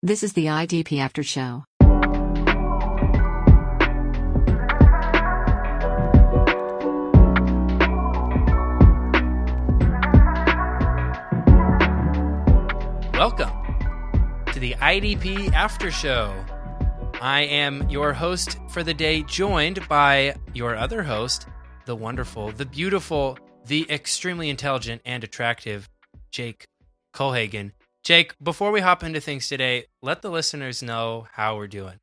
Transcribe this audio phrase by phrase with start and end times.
[0.00, 1.64] This is the IDP After Show.
[13.12, 13.50] Welcome
[14.52, 16.32] to the IDP After Show.
[17.20, 21.48] I am your host for the day, joined by your other host,
[21.86, 23.36] the wonderful, the beautiful,
[23.66, 25.88] the extremely intelligent and attractive
[26.30, 26.68] Jake
[27.12, 27.72] Kohlhagen.
[28.08, 32.00] Jake, before we hop into things today, let the listeners know how we're doing.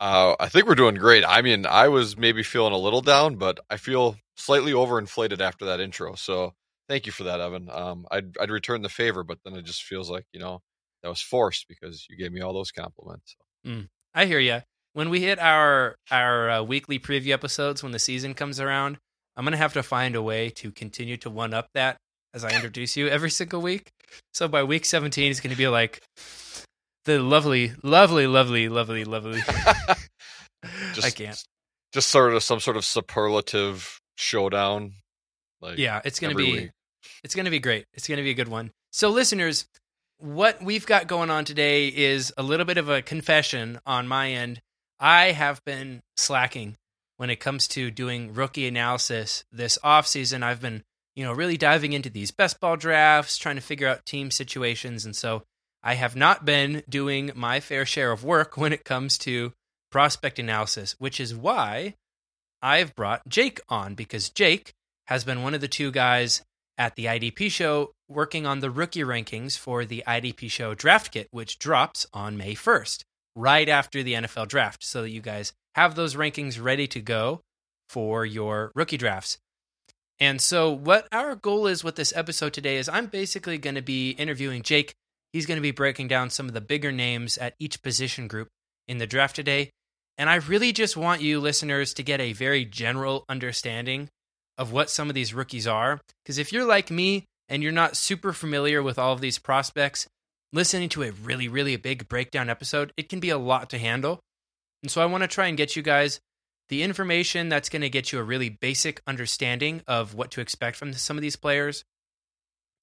[0.00, 1.24] Uh, I think we're doing great.
[1.28, 5.66] I mean, I was maybe feeling a little down, but I feel slightly overinflated after
[5.66, 6.14] that intro.
[6.14, 6.54] So
[6.88, 7.68] thank you for that, Evan.
[7.70, 10.62] Um, I'd I'd return the favor, but then it just feels like you know
[11.02, 13.36] that was forced because you gave me all those compliments.
[13.66, 14.62] Mm, I hear you.
[14.94, 18.96] When we hit our our uh, weekly preview episodes, when the season comes around,
[19.36, 21.98] I'm gonna have to find a way to continue to one up that
[22.32, 23.90] as I introduce you every single week.
[24.32, 26.02] So by week 17, it's gonna be like
[27.04, 29.40] the lovely, lovely, lovely, lovely, lovely.
[30.94, 31.44] just, I can't.
[31.92, 34.92] Just sort of some sort of superlative showdown.
[35.60, 36.70] Like yeah, it's gonna be week.
[37.24, 37.86] it's gonna be great.
[37.94, 38.70] It's gonna be a good one.
[38.92, 39.66] So listeners,
[40.18, 44.30] what we've got going on today is a little bit of a confession on my
[44.30, 44.60] end.
[44.98, 46.76] I have been slacking
[47.16, 50.42] when it comes to doing rookie analysis this offseason.
[50.42, 50.82] I've been,
[51.14, 55.04] you know, really diving into these best ball drafts, trying to figure out team situations.
[55.04, 55.42] And so
[55.82, 59.52] I have not been doing my fair share of work when it comes to
[59.90, 61.94] prospect analysis, which is why
[62.62, 64.72] I've brought Jake on because Jake
[65.06, 66.42] has been one of the two guys
[66.78, 71.28] at the IDP show working on the rookie rankings for the IDP show draft kit,
[71.30, 73.04] which drops on May 1st,
[73.34, 77.40] right after the NFL draft, so that you guys have those rankings ready to go
[77.88, 79.38] for your rookie drafts.
[80.20, 83.82] And so, what our goal is with this episode today is I'm basically going to
[83.82, 84.92] be interviewing Jake.
[85.32, 88.48] He's going to be breaking down some of the bigger names at each position group
[88.86, 89.70] in the draft today.
[90.18, 94.10] And I really just want you listeners to get a very general understanding
[94.58, 96.00] of what some of these rookies are.
[96.22, 100.06] Because if you're like me and you're not super familiar with all of these prospects,
[100.52, 104.20] listening to a really, really big breakdown episode, it can be a lot to handle.
[104.82, 106.20] And so I want to try and get you guys
[106.70, 110.76] the information that's going to get you a really basic understanding of what to expect
[110.76, 111.84] from some of these players.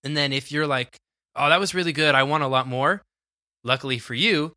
[0.03, 0.97] And then if you're like,
[1.35, 3.01] oh, that was really good, I want a lot more,
[3.63, 4.53] luckily for you,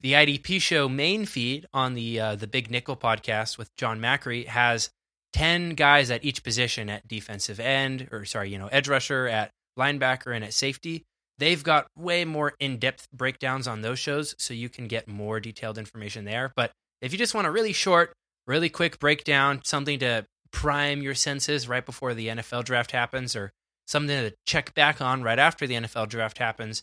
[0.00, 4.46] the IDP show main feed on the uh, the Big Nickel podcast with John Macri
[4.46, 4.90] has
[5.32, 9.50] 10 guys at each position at defensive end, or sorry, you know, edge rusher, at
[9.78, 11.02] linebacker, and at safety.
[11.38, 15.40] They've got way more in depth breakdowns on those shows, so you can get more
[15.40, 16.52] detailed information there.
[16.54, 18.12] But if you just want a really short,
[18.46, 23.52] really quick breakdown, something to prime your senses right before the NFL draft happens, or
[23.86, 26.82] something to check back on right after the NFL draft happens,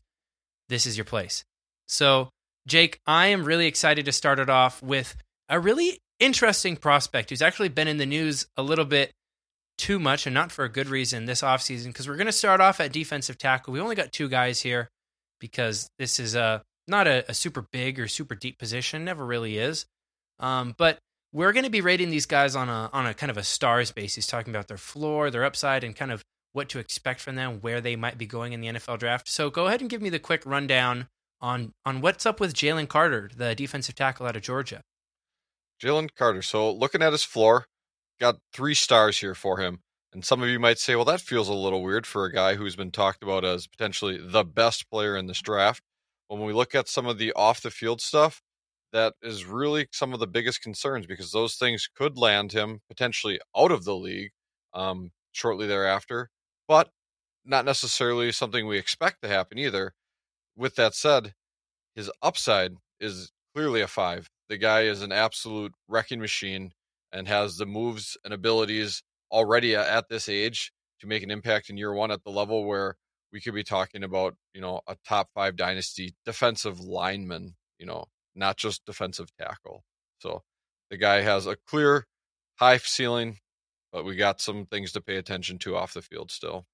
[0.69, 1.44] this is your place.
[1.88, 2.29] So,
[2.68, 5.16] Jake, I am really excited to start it off with
[5.50, 9.12] a really interesting prospect who's actually been in the news a little bit
[9.78, 12.62] too much and not for a good reason this offseason because we're going to start
[12.62, 13.74] off at defensive tackle.
[13.74, 14.90] We only got two guys here
[15.40, 19.57] because this is a not a, a super big or super deep position, never really
[19.57, 19.85] is.
[20.40, 21.00] Um, but
[21.33, 23.91] we're going to be rating these guys on a on a kind of a stars
[23.91, 26.23] basis, talking about their floor, their upside, and kind of
[26.53, 29.27] what to expect from them, where they might be going in the NFL draft.
[29.27, 31.07] So go ahead and give me the quick rundown
[31.41, 34.81] on on what's up with Jalen Carter, the defensive tackle out of Georgia.
[35.81, 36.44] Jalen Carter.
[36.44, 37.65] So looking at his floor,
[38.19, 39.79] got three stars here for him.
[40.13, 42.53] And some of you might say, well, that feels a little weird for a guy
[42.53, 45.81] who's been talked about as potentially the best player in this draft.
[46.27, 48.41] When we look at some of the off the field stuff,
[48.93, 53.39] that is really some of the biggest concerns because those things could land him potentially
[53.57, 54.31] out of the league
[54.73, 56.29] um, shortly thereafter,
[56.67, 56.91] but
[57.43, 59.93] not necessarily something we expect to happen either.
[60.55, 61.33] With that said,
[61.95, 64.29] his upside is clearly a five.
[64.47, 66.71] The guy is an absolute wrecking machine
[67.11, 70.71] and has the moves and abilities already at this age
[71.01, 72.95] to make an impact in year one at the level where
[73.31, 78.05] we could be talking about, you know, a top five dynasty defensive lineman, you know,
[78.35, 79.83] not just defensive tackle.
[80.19, 80.44] So
[80.89, 82.06] the guy has a clear
[82.56, 83.39] high ceiling,
[83.91, 86.65] but we got some things to pay attention to off the field still.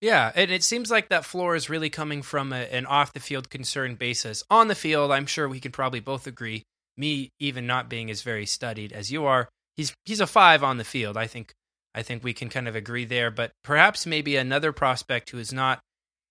[0.00, 3.20] Yeah, and it seems like that floor is really coming from a, an off the
[3.20, 4.42] field concern basis.
[4.50, 6.64] On the field, I'm sure we can probably both agree.
[6.96, 10.76] Me, even not being as very studied as you are, he's he's a five on
[10.76, 11.16] the field.
[11.16, 11.54] I think
[11.94, 13.30] I think we can kind of agree there.
[13.30, 15.80] But perhaps maybe another prospect who is not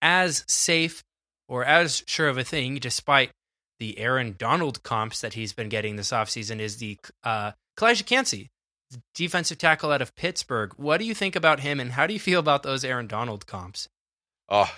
[0.02, 1.02] as safe
[1.48, 3.32] or as sure of a thing, despite
[3.82, 8.52] the Aaron Donald comps that he's been getting this offseason, is the uh, Calijah Kancey,
[9.16, 10.72] defensive tackle out of Pittsburgh.
[10.78, 13.48] What do you think about him, and how do you feel about those Aaron Donald
[13.48, 13.90] comps?
[14.48, 14.72] Oh,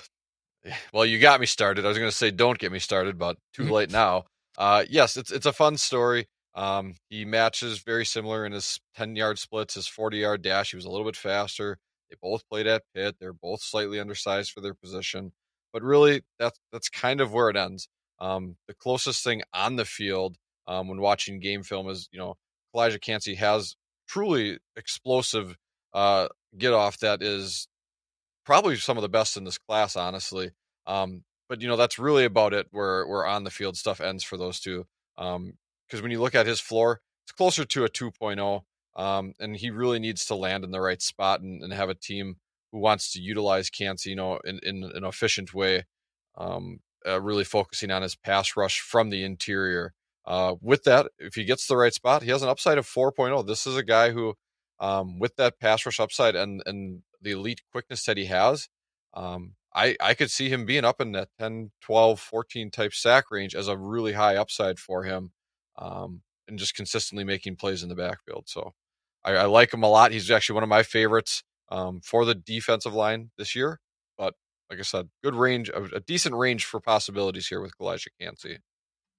[0.93, 1.83] well, you got me started.
[1.83, 4.23] I was going to say don't get me started, but too late now.
[4.57, 6.29] Uh, yes, it's it's a fun story.
[6.55, 10.71] Um, he matches very similar in his 10 yard splits, his 40 yard dash.
[10.71, 11.77] He was a little bit faster.
[12.09, 13.17] They both played at Pitt.
[13.19, 15.33] They're both slightly undersized for their position,
[15.73, 17.89] but really that's that's kind of where it ends.
[18.23, 22.35] Um, the closest thing on the field um, when watching game film is you know
[22.73, 23.75] Calijah Kancey has
[24.07, 25.57] truly explosive
[25.93, 27.67] uh, get off that is
[28.45, 30.51] probably some of the best in this class, honestly.
[30.87, 32.67] Um, but you know that's really about it.
[32.71, 34.85] Where where on the field stuff ends for those two.
[35.17, 38.61] Because um, when you look at his floor, it's closer to a 2.0,
[38.95, 41.93] um, and he really needs to land in the right spot and, and have a
[41.93, 42.37] team
[42.71, 45.85] who wants to utilize you know, in, in an efficient way.
[46.35, 49.93] Um, uh, really focusing on his pass rush from the interior.
[50.25, 53.45] Uh, with that, if he gets the right spot, he has an upside of 4.0.
[53.45, 54.35] This is a guy who,
[54.79, 58.69] um, with that pass rush upside and and the elite quickness that he has,
[59.13, 63.31] um, I, I could see him being up in that 10, 12, 14 type sack
[63.31, 65.31] range as a really high upside for him
[65.77, 68.43] um, and just consistently making plays in the backfield.
[68.47, 68.73] So
[69.23, 70.11] I, I like him a lot.
[70.11, 73.79] He's actually one of my favorites um, for the defensive line this year.
[74.69, 78.57] Like I said, good range, a, decent range for possibilities here with Calijah Kancey.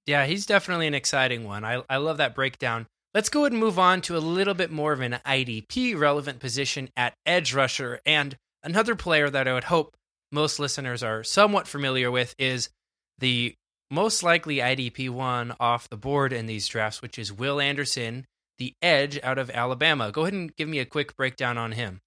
[0.06, 1.64] Yeah, he's definitely an exciting one.
[1.64, 2.86] I, I love that breakdown.
[3.14, 6.40] Let's go ahead and move on to a little bit more of an IDP relevant
[6.40, 8.00] position at edge rusher.
[8.04, 9.96] And another player that I would hope
[10.32, 12.70] most listeners are somewhat familiar with is
[13.18, 13.54] the
[13.90, 18.24] most likely IDP one off the board in these drafts, which is Will Anderson,
[18.58, 20.10] the edge out of Alabama.
[20.10, 22.00] Go ahead and give me a quick breakdown on him.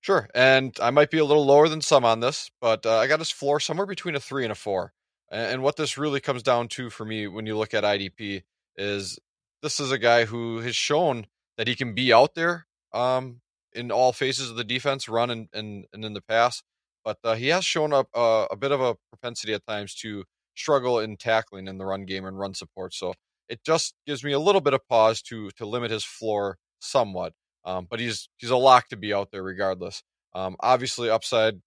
[0.00, 0.28] Sure.
[0.34, 3.18] And I might be a little lower than some on this, but uh, I got
[3.18, 4.92] his floor somewhere between a three and a four.
[5.30, 8.42] And what this really comes down to for me when you look at IDP
[8.76, 9.18] is
[9.62, 11.26] this is a guy who has shown
[11.56, 13.40] that he can be out there um,
[13.72, 16.62] in all phases of the defense, run and, and, and in the pass.
[17.04, 20.24] But uh, he has shown up uh, a bit of a propensity at times to
[20.56, 22.94] struggle in tackling in the run game and run support.
[22.94, 23.14] So
[23.48, 27.34] it just gives me a little bit of pause to to limit his floor somewhat.
[27.70, 30.02] Um, but he's he's a lock to be out there regardless.
[30.34, 31.60] Um, obviously, upside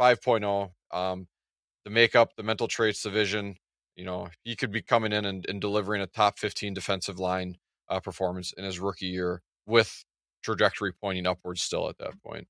[0.00, 0.70] 5.0.
[0.92, 1.26] Um,
[1.84, 3.56] the makeup, the mental traits, the vision,
[3.96, 7.56] you know, he could be coming in and, and delivering a top 15 defensive line
[7.88, 10.04] uh, performance in his rookie year with
[10.44, 12.46] trajectory pointing upwards still at that point.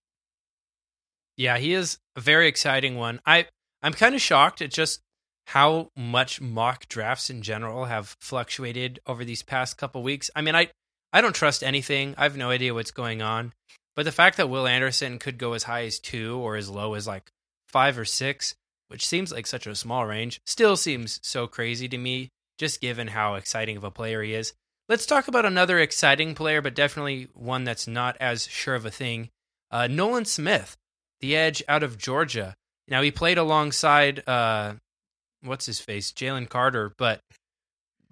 [1.37, 3.21] Yeah, he is a very exciting one.
[3.25, 3.47] I
[3.83, 5.01] I'm kind of shocked at just
[5.47, 10.31] how much mock drafts in general have fluctuated over these past couple weeks.
[10.37, 10.69] I mean, I
[11.13, 12.15] I don't trust anything.
[12.17, 13.53] I have no idea what's going on.
[13.95, 16.95] But the fact that Will Anderson could go as high as 2 or as low
[16.95, 17.31] as like
[17.69, 18.55] 5 or 6
[18.93, 22.29] which seems like such a small range, still seems so crazy to me,
[22.59, 24.53] just given how exciting of a player he is.
[24.87, 28.91] Let's talk about another exciting player, but definitely one that's not as sure of a
[28.91, 29.31] thing.
[29.71, 30.77] Uh, Nolan Smith,
[31.21, 32.55] the edge out of Georgia.
[32.87, 34.75] Now, he played alongside, uh,
[35.43, 37.21] what's his face, Jalen Carter, but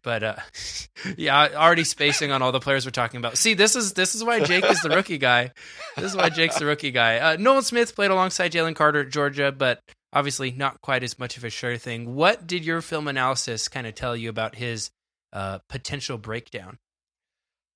[0.03, 0.37] but uh,
[1.17, 3.37] yeah, already spacing on all the players we're talking about.
[3.37, 5.53] See, this is this is why Jake is the rookie guy.
[5.97, 7.19] This is why Jake's the rookie guy.
[7.19, 9.81] Uh, Nolan Smith played alongside Jalen Carter at Georgia, but
[10.13, 12.15] obviously not quite as much of a sure thing.
[12.15, 14.91] What did your film analysis kind of tell you about his
[15.33, 16.79] uh, potential breakdown?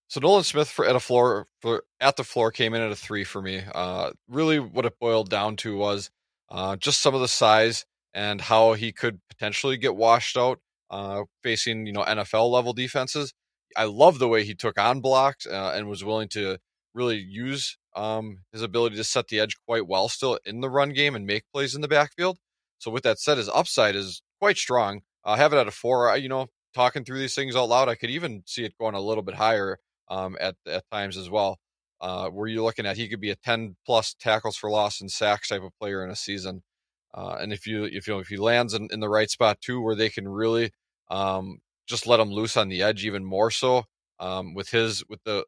[0.08, 2.96] So Nolan Smith for at a floor for at the floor came in at a
[2.96, 3.62] three for me.
[3.74, 6.10] Uh, really, what it boiled down to was
[6.50, 10.60] uh, just some of the size and how he could potentially get washed out
[10.94, 13.34] uh, facing you know NFL level defenses.
[13.76, 16.58] I love the way he took on blocks uh, and was willing to
[16.94, 20.92] really use um, his ability to set the edge quite well still in the run
[20.92, 22.38] game and make plays in the backfield.
[22.78, 25.00] So with that said, his upside is quite strong.
[25.24, 26.16] I have it at a four.
[26.16, 29.00] You know, talking through these things out loud, I could even see it going a
[29.00, 31.58] little bit higher um, at at times as well.
[32.00, 35.10] Uh, where you're looking at, he could be a 10 plus tackles for loss and
[35.10, 36.62] sacks type of player in a season.
[37.14, 39.80] Uh, and if you if you if he lands in, in the right spot too,
[39.80, 40.70] where they can really
[41.10, 43.84] um, just let him loose on the edge even more so
[44.18, 45.44] um, with his with the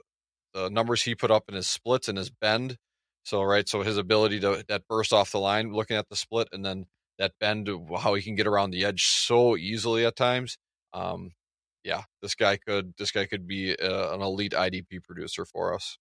[0.54, 2.76] the numbers he put up in his splits and his bend.
[3.24, 6.48] So right, so his ability to that burst off the line, looking at the split,
[6.52, 6.86] and then
[7.18, 10.58] that bend, how he can get around the edge so easily at times.
[10.92, 11.32] Um,
[11.82, 15.98] yeah, this guy could this guy could be uh, an elite IDP producer for us.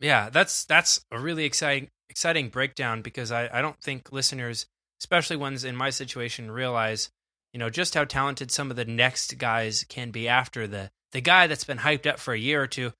[0.00, 4.66] Yeah, that's that's a really exciting exciting breakdown because I, I don't think listeners,
[5.00, 7.10] especially ones in my situation, realize
[7.52, 11.20] you know just how talented some of the next guys can be after the the
[11.20, 12.92] guy that's been hyped up for a year or two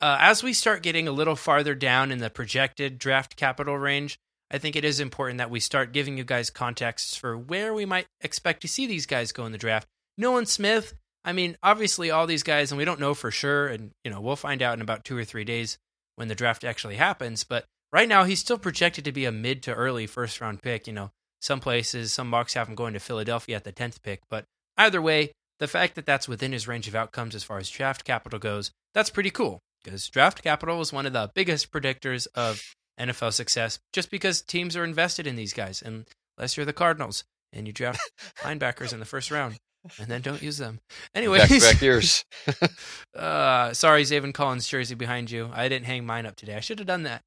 [0.00, 4.18] uh, as we start getting a little farther down in the projected draft capital range,
[4.50, 7.86] I think it is important that we start giving you guys contexts for where we
[7.86, 9.88] might expect to see these guys go in the draft.
[10.18, 13.92] Nolan Smith, I mean, obviously all these guys, and we don't know for sure, and
[14.04, 15.78] you know we'll find out in about two or three days
[16.16, 17.42] when the draft actually happens.
[17.42, 20.86] But right now, he's still projected to be a mid to early first round pick.
[20.86, 21.12] You know,
[21.44, 24.22] Some places, some mocks have him going to Philadelphia at the 10th pick.
[24.30, 24.46] But
[24.78, 28.02] either way, the fact that that's within his range of outcomes as far as draft
[28.02, 32.62] capital goes, that's pretty cool because draft capital is one of the biggest predictors of
[32.98, 35.82] NFL success just because teams are invested in these guys.
[35.82, 38.00] Unless you're the Cardinals and you draft
[38.38, 39.56] linebackers in the first round
[39.98, 40.80] and then don't use them.
[41.14, 42.24] Anyways, Back, back years.
[43.14, 45.50] uh, sorry, Zaven Collins jersey behind you.
[45.52, 46.54] I didn't hang mine up today.
[46.54, 47.20] I should have done that.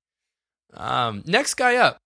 [0.74, 2.00] Um, next guy up.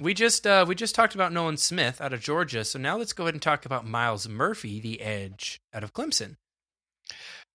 [0.00, 3.12] We just uh, we just talked about Nolan Smith out of Georgia, so now let's
[3.12, 6.36] go ahead and talk about Myles Murphy, the edge out of Clemson.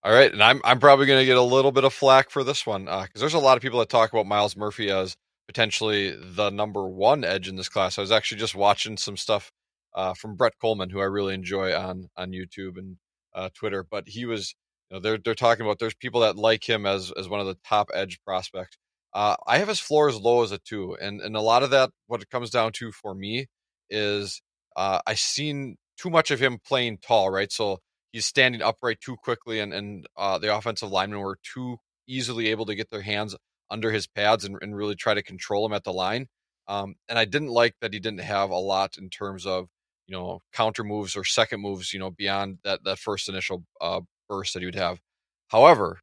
[0.03, 2.43] All right, and I'm I'm probably going to get a little bit of flack for
[2.43, 5.15] this one because uh, there's a lot of people that talk about Myles Murphy as
[5.47, 7.97] potentially the number one edge in this class.
[7.97, 9.51] I was actually just watching some stuff
[9.95, 12.97] uh, from Brett Kollmann, who I really enjoy on on YouTube and
[13.33, 13.83] uh, Twitter.
[13.89, 14.53] But he was,
[14.91, 17.47] you know, they're they're talking about there's people that like him as as one of
[17.47, 18.77] the top edge prospects.
[19.15, 21.69] Uh, I have his floor as low as a two, and and a lot of
[21.69, 23.48] that what it comes down to for me
[23.89, 24.41] is
[24.75, 27.50] uh, I've seen too much of him playing tall, right?
[27.50, 27.79] So
[28.12, 32.65] he's standing upright too quickly, and and uh, the offensive linemen were too easily able
[32.65, 33.36] to get their hands
[33.72, 36.27] under his pads and, and really try to control him at the line.
[36.67, 39.67] Um, and I didn't like that he didn't have a lot in terms of
[40.07, 44.01] you know counter moves or second moves, you know, beyond that that first initial uh,
[44.27, 45.00] burst that he would have.
[45.48, 46.01] However,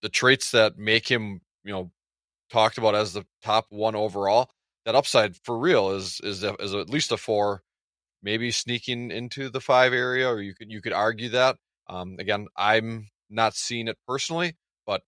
[0.00, 1.90] the traits that make him you know
[2.50, 4.50] talked about as the top one overall,
[4.84, 7.62] that upside for real is is is at least a four,
[8.22, 11.56] maybe sneaking into the five area, or you could you could argue that.
[11.88, 15.02] Um, again, I'm not seeing it personally, but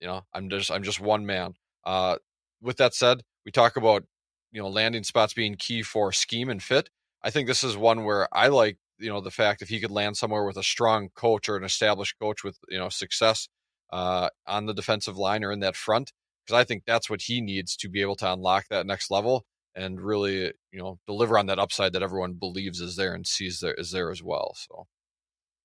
[0.00, 1.54] you know, I'm just I'm just one man.
[1.84, 2.16] Uh,
[2.60, 4.04] with that said, we talk about
[4.52, 6.90] you know landing spots being key for scheme and fit.
[7.22, 9.90] I think this is one where I like you know the fact if he could
[9.90, 13.48] land somewhere with a strong coach or an established coach with you know success
[13.92, 16.12] uh, on the defensive line or in that front,
[16.44, 19.44] because I think that's what he needs to be able to unlock that next level
[19.74, 23.60] and really, you know, deliver on that upside that everyone believes is there and sees
[23.60, 24.54] there is there as well.
[24.56, 24.86] So,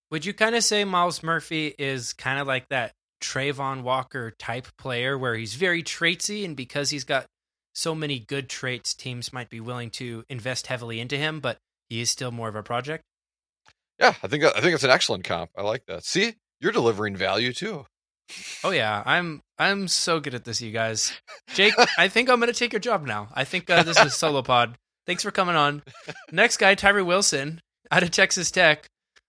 [0.09, 4.67] would you kind of say Myles Murphy is kind of like that Travon Walker type
[4.77, 7.27] player where he's very traitsy, and because he's got
[7.73, 11.57] so many good traits, teams might be willing to invest heavily into him, but
[11.89, 13.03] he is still more of a project.
[13.99, 15.51] Yeah, I think I think it's an excellent comp.
[15.57, 16.05] I like that.
[16.05, 17.85] See, you're delivering value too.
[18.63, 21.13] Oh yeah, I'm I'm so good at this, you guys.
[21.53, 23.29] Jake, I think I'm gonna take your job now.
[23.33, 24.77] I think uh, this is solo pod.
[25.05, 25.83] Thanks for coming on.
[26.31, 28.87] Next guy, Tyree Wilson, out of Texas Tech.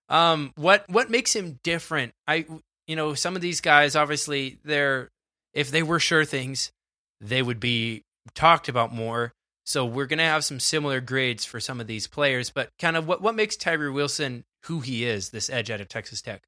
[0.08, 2.12] Um, what what makes him different?
[2.26, 2.46] I
[2.86, 5.08] you know some of these guys obviously they're
[5.54, 6.70] if they were sure things,
[7.20, 8.02] they would be
[8.34, 9.32] talked about more.
[9.64, 13.06] So we're gonna have some similar grades for some of these players, but kind of
[13.06, 16.42] what what makes Tyree Wilson who he is, this edge out of Texas Tech.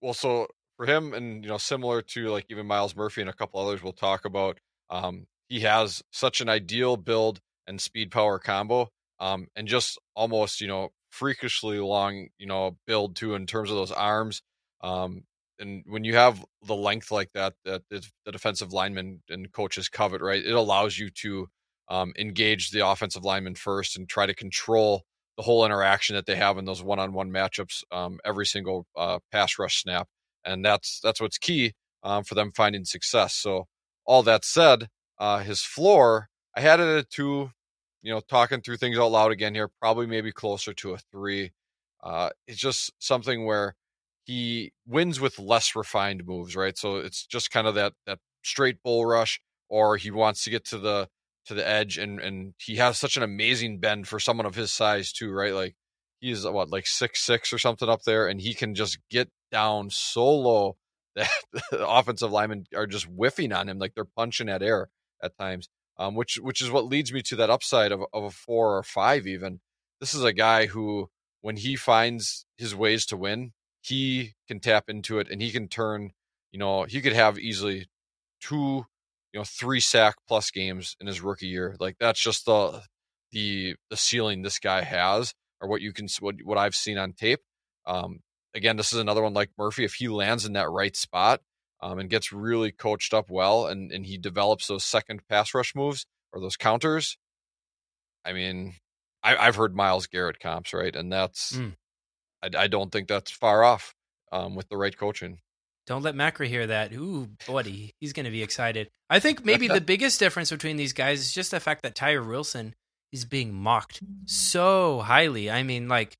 [0.00, 3.34] Well, so for him, and you know, similar to like even Myles Murphy and a
[3.34, 4.58] couple others we'll talk about,
[4.90, 8.88] um, he has such an ideal build and speed power combo,
[9.20, 13.76] um, and just almost you know freakishly long you know build too in terms of
[13.76, 14.42] those arms.
[14.82, 15.24] Um,
[15.58, 20.20] and when you have the length like that, that the defensive linemen and coaches covet,
[20.20, 20.44] right?
[20.44, 21.48] It allows you to
[21.88, 25.04] um, engage the offensive lineman first and try to control
[25.36, 29.58] the whole interaction that they have in those one-on-one matchups um, every single uh, pass
[29.58, 30.08] rush snap
[30.46, 33.34] and that's that's what's key um, for them finding success.
[33.34, 33.66] So
[34.06, 34.88] all that said,
[35.18, 37.50] uh, his floor I had it at two.
[38.02, 41.50] You know, talking through things out loud again here, probably maybe closer to a three.
[42.02, 43.74] Uh, it's just something where
[44.24, 46.78] he wins with less refined moves, right?
[46.78, 50.64] So it's just kind of that that straight bull rush, or he wants to get
[50.66, 51.08] to the
[51.46, 54.70] to the edge, and and he has such an amazing bend for someone of his
[54.70, 55.54] size too, right?
[55.54, 55.74] Like
[56.20, 59.90] he's what like six six or something up there, and he can just get down
[59.90, 60.76] so low
[61.16, 61.30] that
[61.70, 64.90] the offensive linemen are just whiffing on him, like they're punching at air
[65.22, 65.68] at times.
[65.98, 68.82] Um, which which is what leads me to that upside of of a four or
[68.82, 69.60] five even.
[69.98, 71.08] This is a guy who,
[71.40, 75.68] when he finds his ways to win, he can tap into it and he can
[75.68, 76.10] turn.
[76.52, 77.86] You know, he could have easily
[78.40, 78.84] two,
[79.32, 81.76] you know, three sack plus games in his rookie year.
[81.80, 82.82] Like that's just the
[83.32, 87.14] the the ceiling this guy has, or what you can what what I've seen on
[87.14, 87.40] tape.
[87.86, 88.20] Um,
[88.56, 89.84] again, this is another one like Murphy.
[89.84, 91.40] If he lands in that right spot
[91.80, 95.74] um, and gets really coached up well, and and he develops those second pass rush
[95.74, 97.18] moves or those counters,
[98.24, 98.74] I mean,
[99.22, 100.94] I, have heard Myles Garrett comps, right?
[100.94, 101.74] And that's mm.
[102.42, 103.94] I, I, don't think that's far off
[104.32, 105.38] um, with the right coaching.
[105.86, 106.92] Don't let Macri hear that.
[106.92, 108.90] Ooh, buddy, he's going to be excited.
[109.08, 112.26] I think maybe the biggest difference between these guys is just the fact that Tyree
[112.26, 112.74] Wilson
[113.12, 115.48] is being mocked so highly.
[115.48, 116.16] I mean, like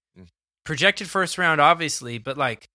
[0.67, 2.69] projected first round, obviously, but like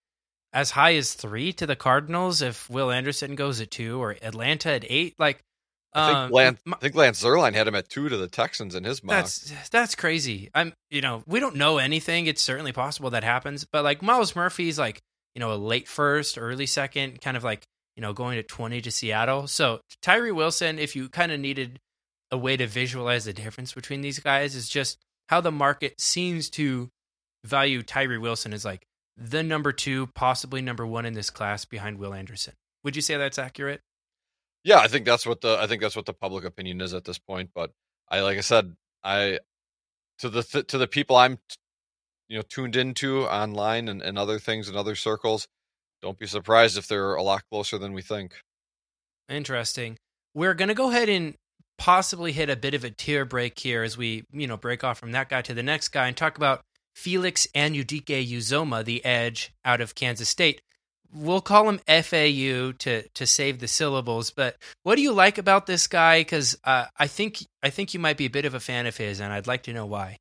[0.53, 4.71] as high as three to the Cardinals if Will Anderson goes at two or Atlanta
[4.71, 5.13] at eight.
[5.19, 5.43] Like
[5.93, 8.27] I think, Um, Lance, my- I think Lance Zierlein had him at two to the
[8.27, 9.15] Texans in his mock.
[9.17, 10.49] That's that's crazy.
[10.55, 12.27] I'm you know we don't know anything.
[12.27, 15.01] It's certainly possible that happens, but like Myles Murphy's like
[15.35, 17.63] you know a late first, early second, kind of like
[17.95, 19.47] you know going to twenty to Seattle.
[19.47, 21.79] So Tyree Wilson, if you kind of needed
[22.31, 26.49] a way to visualize the difference between these guys, is just how the market seems
[26.51, 26.89] to
[27.43, 28.85] value Tyree Wilson as like
[29.17, 32.53] the number two, possibly number one in this class behind Will Anderson.
[32.83, 33.81] Would you say that's accurate?
[34.63, 37.03] Yeah, I think that's what the I think that's what the public opinion is at
[37.03, 37.49] this point.
[37.53, 37.71] But
[38.09, 39.39] I, like I said, I
[40.19, 41.39] to the th- to the people I'm,
[42.27, 45.47] you know, tuned into online and, and other things and other circles,
[46.01, 48.35] don't be surprised if they're a lot closer than we think.
[49.29, 49.97] Interesting.
[50.33, 51.35] We're going to go ahead and
[51.77, 54.99] possibly hit a bit of a tear break here as we, you know, break off
[54.99, 56.61] from that guy to the next guy and talk about
[56.93, 60.61] Felix Anudike-Uzomah, the edge out of Kansas State.
[61.13, 65.65] We'll call him FAU to to save the syllables, but what do you like about
[65.65, 66.21] this guy?
[66.21, 68.95] Because uh, I think I think you might be a bit of a fan of
[68.95, 70.19] his, and I'd like to know why.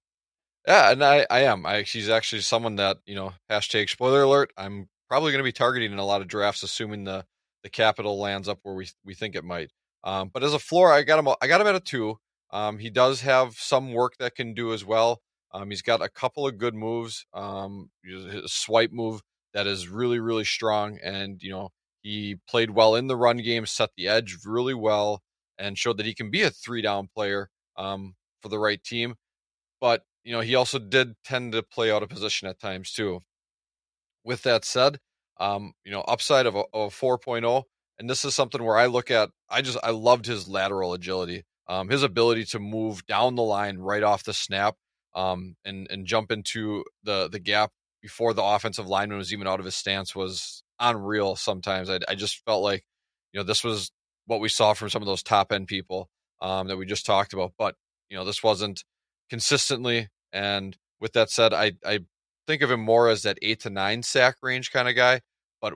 [0.67, 1.65] Yeah, and I, I am.
[1.65, 3.33] I she's actually someone that you know.
[3.49, 4.53] Hashtag spoiler alert.
[4.57, 7.25] I'm probably going to be targeting in a lot of drafts, assuming the
[7.63, 9.71] the capital lands up where we we think it might.
[10.03, 11.29] Um, but as a floor, I got him.
[11.41, 12.19] I got him at a two.
[12.53, 15.21] Um, he does have some work that can do as well.
[15.53, 17.27] Um, he's got a couple of good moves.
[17.35, 17.91] Um,
[18.47, 21.71] swipe move that is really really strong, and you know
[22.03, 25.23] he played well in the run game, set the edge really well,
[25.59, 29.17] and showed that he can be a three down player um, for the right team.
[29.81, 33.23] But you know he also did tend to play out of position at times too.
[34.25, 35.01] With that said,
[35.39, 37.65] um, you know upside of a, of a 4.0,
[37.99, 39.31] and this is something where I look at.
[39.49, 43.79] I just I loved his lateral agility, um, his ability to move down the line
[43.79, 44.77] right off the snap,
[45.15, 49.61] um, and and jump into the the gap before the offensive lineman was even out
[49.61, 51.37] of his stance was unreal.
[51.37, 52.85] Sometimes I I just felt like
[53.33, 53.91] you know this was
[54.27, 56.09] what we saw from some of those top end people
[56.41, 57.75] um, that we just talked about, but
[58.09, 58.85] you know this wasn't
[59.29, 60.09] consistently.
[60.33, 62.01] And with that said, I I
[62.47, 65.21] think of him more as that eight to nine sack range kind of guy,
[65.61, 65.75] but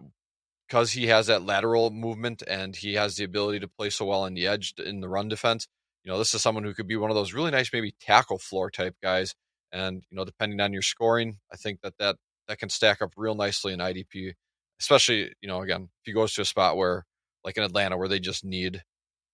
[0.66, 4.22] because he has that lateral movement and he has the ability to play so well
[4.22, 5.68] on the edge in the run defense,
[6.04, 8.38] you know, this is someone who could be one of those really nice maybe tackle
[8.38, 9.34] floor type guys.
[9.72, 13.12] And you know, depending on your scoring, I think that that that can stack up
[13.16, 14.34] real nicely in IDP,
[14.80, 17.04] especially you know, again, if he goes to a spot where
[17.42, 18.82] like in Atlanta where they just need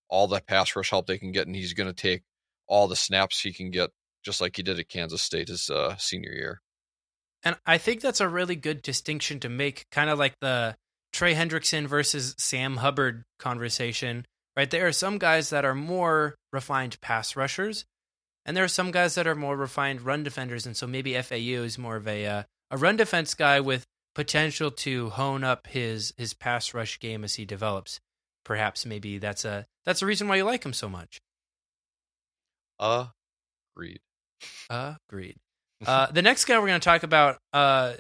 [0.09, 2.23] all the pass rush help they can get, and he's going to take
[2.67, 3.91] all the snaps he can get,
[4.25, 6.61] just like he did at Kansas State his uh, senior year.
[7.43, 10.77] And I think that's a really good distinction to make, kind of like the
[11.13, 14.27] Trey Hendrickson versus Sam Hubbard conversation,
[14.61, 14.71] right?
[14.71, 17.87] There are some guys that are more refined pass rushers,
[18.45, 20.67] and there are some guys that are more refined run defenders.
[20.67, 24.71] And so maybe FAU is more of a uh, a run defense guy with potential
[24.71, 28.01] to hone up his his pass rush game as he develops.
[28.45, 31.23] Perhaps maybe that's a that's the reason why you like him so much.
[33.75, 34.01] Agreed.
[35.09, 35.37] Agreed.
[35.87, 37.95] Uh, the next guy we're going to talk about, uh,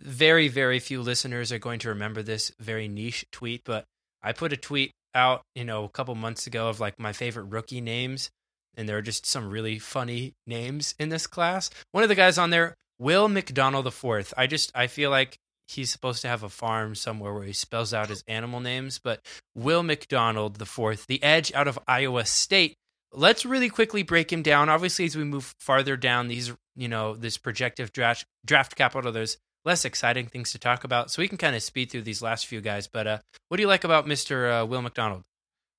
[0.00, 3.84] very, very few listeners are going to remember this very niche tweet, but
[4.22, 7.44] I put a tweet out, you know, a couple months ago of like my favorite
[7.44, 8.30] rookie names,
[8.76, 11.70] and there are just some really funny names in this class.
[11.92, 14.34] One of the guys on there, Will McDonald the fourth.
[14.36, 17.94] I just I feel like he's supposed to have a farm somewhere where he spells
[17.94, 22.76] out his animal names, but Will McDonald the fourth, the edge out of Iowa State.
[23.12, 24.68] Let's really quickly break him down.
[24.68, 29.38] Obviously, as we move farther down these, you know, this projective draft draft capital, there's
[29.64, 31.10] less exciting things to talk about.
[31.10, 32.86] So we can kind of speed through these last few guys.
[32.86, 33.18] But uh,
[33.48, 34.62] what do you like about Mr.
[34.62, 35.22] Uh, Will McDonald?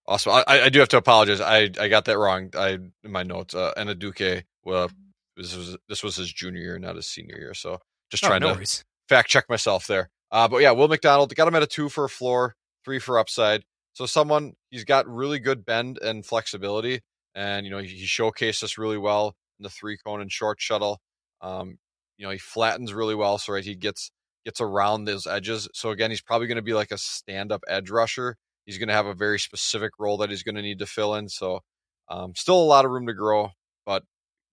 [0.08, 0.34] Awesome.
[0.34, 1.40] I, I do have to apologize.
[1.42, 2.50] I, I got that wrong.
[2.58, 3.54] I in my notes.
[3.54, 4.90] Uh, Anudike, well,
[5.38, 7.54] this was this was his junior year, not his senior year.
[7.54, 8.84] So just Oh, trying no to worries.
[9.10, 10.10] fact check myself there.
[10.32, 13.20] Uh, but yeah, Will McDonald got him at a two for a floor, three for
[13.20, 13.64] upside.
[13.94, 17.02] So someone he's got really good bend and flexibility,
[17.36, 20.60] and you know he, he showcased this really well in the three cone and short
[20.60, 21.00] shuttle.
[21.42, 21.78] Um,
[22.22, 24.12] you know he flattens really well, so right he gets
[24.46, 25.68] gets around those edges.
[25.74, 28.38] So again, he's probably going to be like a stand up edge rusher.
[28.66, 31.16] He's going to have a very specific role that he's going to need to fill
[31.16, 31.30] in.
[31.30, 31.62] So
[32.10, 33.50] um, still a lot of room to grow,
[33.88, 34.04] but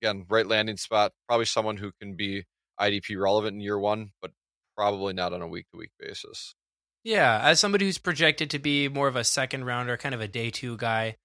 [0.00, 1.12] again, right landing spot.
[1.28, 2.44] Probably someone who can be
[2.80, 4.30] IDP relevant in year one, but
[4.74, 6.54] probably not on a week to week basis.
[7.04, 10.28] Yeah, as somebody who's projected to be more of a second rounder, kind of a
[10.28, 11.16] day two guy,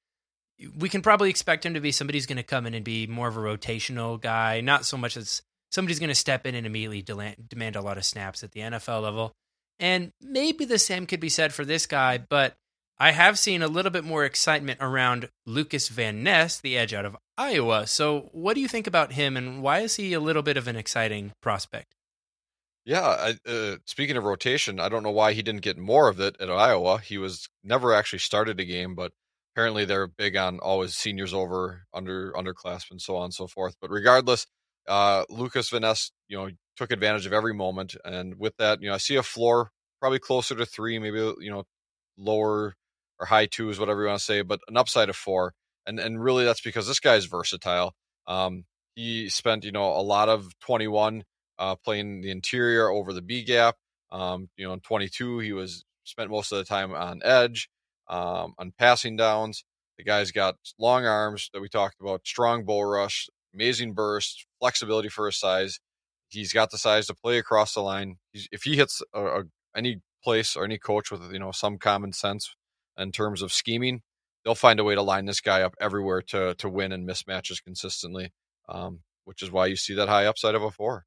[0.77, 3.07] we can probably expect him to be somebody who's going to come in and be
[3.07, 5.41] more of a rotational guy, not so much as
[5.73, 8.59] somebody's going to step in and immediately dela- demand a lot of snaps at the
[8.59, 9.33] NFL level.
[9.79, 12.53] And maybe the same could be said for this guy, but
[12.99, 17.05] I have seen a little bit more excitement around Lucas Van Ness, the edge out
[17.05, 17.87] of Iowa.
[17.87, 20.67] So, what do you think about him, and why is he a little bit of
[20.67, 21.95] an exciting prospect?
[22.85, 26.19] Yeah, I, uh, speaking of rotation, I don't know why he didn't get more of
[26.19, 26.99] it at Iowa.
[26.99, 29.11] He was never actually started a game, but
[29.53, 33.75] apparently they're big on always seniors over under underclassmen, so on and so forth.
[33.81, 34.45] But regardless,
[34.87, 38.89] uh, Lucas Van Ness, you know, took advantage of every moment, and with that, you
[38.89, 41.63] know, I see a floor probably closer to three, maybe you know,
[42.17, 42.75] lower
[43.19, 45.53] or high twos, whatever you want to say, but an upside of four,
[45.85, 47.93] and and really that's because this guy's versatile.
[48.27, 48.65] Um,
[48.95, 51.23] he spent you know a lot of 21
[51.59, 53.75] uh, playing the interior over the B gap.
[54.11, 57.69] Um, you know, in 22 he was spent most of the time on edge,
[58.09, 59.63] um, on passing downs.
[59.97, 65.09] The guy's got long arms that we talked about, strong bull rush, amazing burst, flexibility
[65.09, 65.79] for his size.
[66.29, 68.17] He's got the size to play across the line.
[68.31, 69.43] He's, if he hits a, a,
[69.75, 72.55] any place or any coach with you know some common sense
[72.97, 74.01] in terms of scheming,
[74.43, 77.63] they'll find a way to line this guy up everywhere to to win and mismatches
[77.63, 78.31] consistently.
[78.67, 81.05] Um, which is why you see that high upside of a four.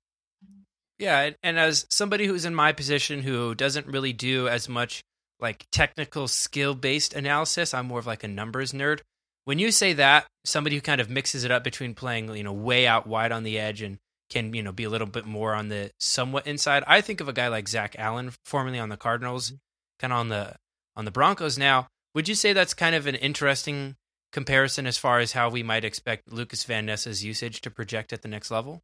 [0.98, 5.02] Yeah, and as somebody who's in my position who doesn't really do as much
[5.38, 9.00] like technical skill based analysis, I'm more of like a numbers nerd.
[9.46, 12.52] When you say that, somebody who kind of mixes it up between playing, you know,
[12.52, 15.54] way out wide on the edge and can, you know, be a little bit more
[15.54, 16.82] on the somewhat inside.
[16.88, 19.56] I think of a guy like Zach Allen, formerly on the Cardinals, mm-hmm.
[20.00, 20.56] kind of on the
[20.96, 21.86] on the Broncos now.
[22.12, 23.94] Would you say that's kind of an interesting
[24.32, 28.22] comparison as far as how we might expect Lucas Van Ness's usage to project at
[28.22, 28.82] the next level?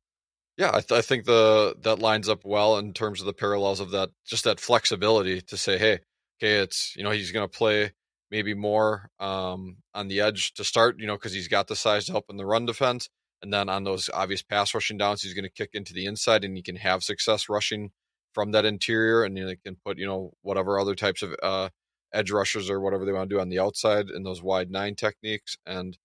[0.56, 3.80] Yeah, I, th- I, think the that lines up well in terms of the parallels
[3.80, 5.98] of that, just that flexibility to say, hey,
[6.38, 7.90] okay, it's you know he's going to play
[8.32, 12.06] maybe more um, on the edge to start, you know, because he's got the size
[12.06, 13.10] to help in the run defense,
[13.42, 16.42] and then on those obvious pass rushing downs, he's going to kick into the inside,
[16.42, 17.90] and he can have success rushing
[18.32, 21.68] from that interior, and know, can put you know whatever other types of uh,
[22.12, 24.94] edge rushers or whatever they want to do on the outside in those wide nine
[24.96, 25.98] techniques, and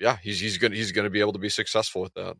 [0.00, 2.36] yeah, he's he's going he's going to be able to be successful with that.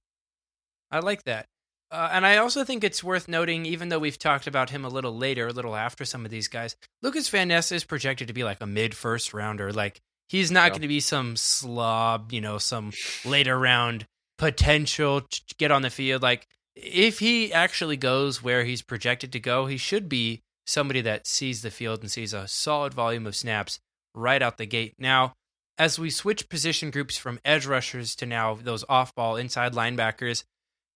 [0.91, 1.47] I like that.
[1.91, 4.91] Uh, and I also think it's worth noting, even though we've talked about him a
[4.91, 8.35] little later, a little after some of these guys, Lucas Van Ness is projected to
[8.35, 9.73] be like a mid first rounder.
[9.73, 10.69] Like he's not yeah.
[10.71, 12.93] going to be some slob, you know, some
[13.25, 16.23] later round potential to get on the field.
[16.23, 16.47] Like
[16.77, 21.63] if he actually goes where he's projected to go, he should be somebody that sees
[21.63, 23.81] the field and sees a solid volume of snaps
[24.15, 24.95] right out the gate.
[24.99, 25.33] Now,
[25.79, 30.45] as we switch position groups from edge rushers to now those off ball inside linebackers,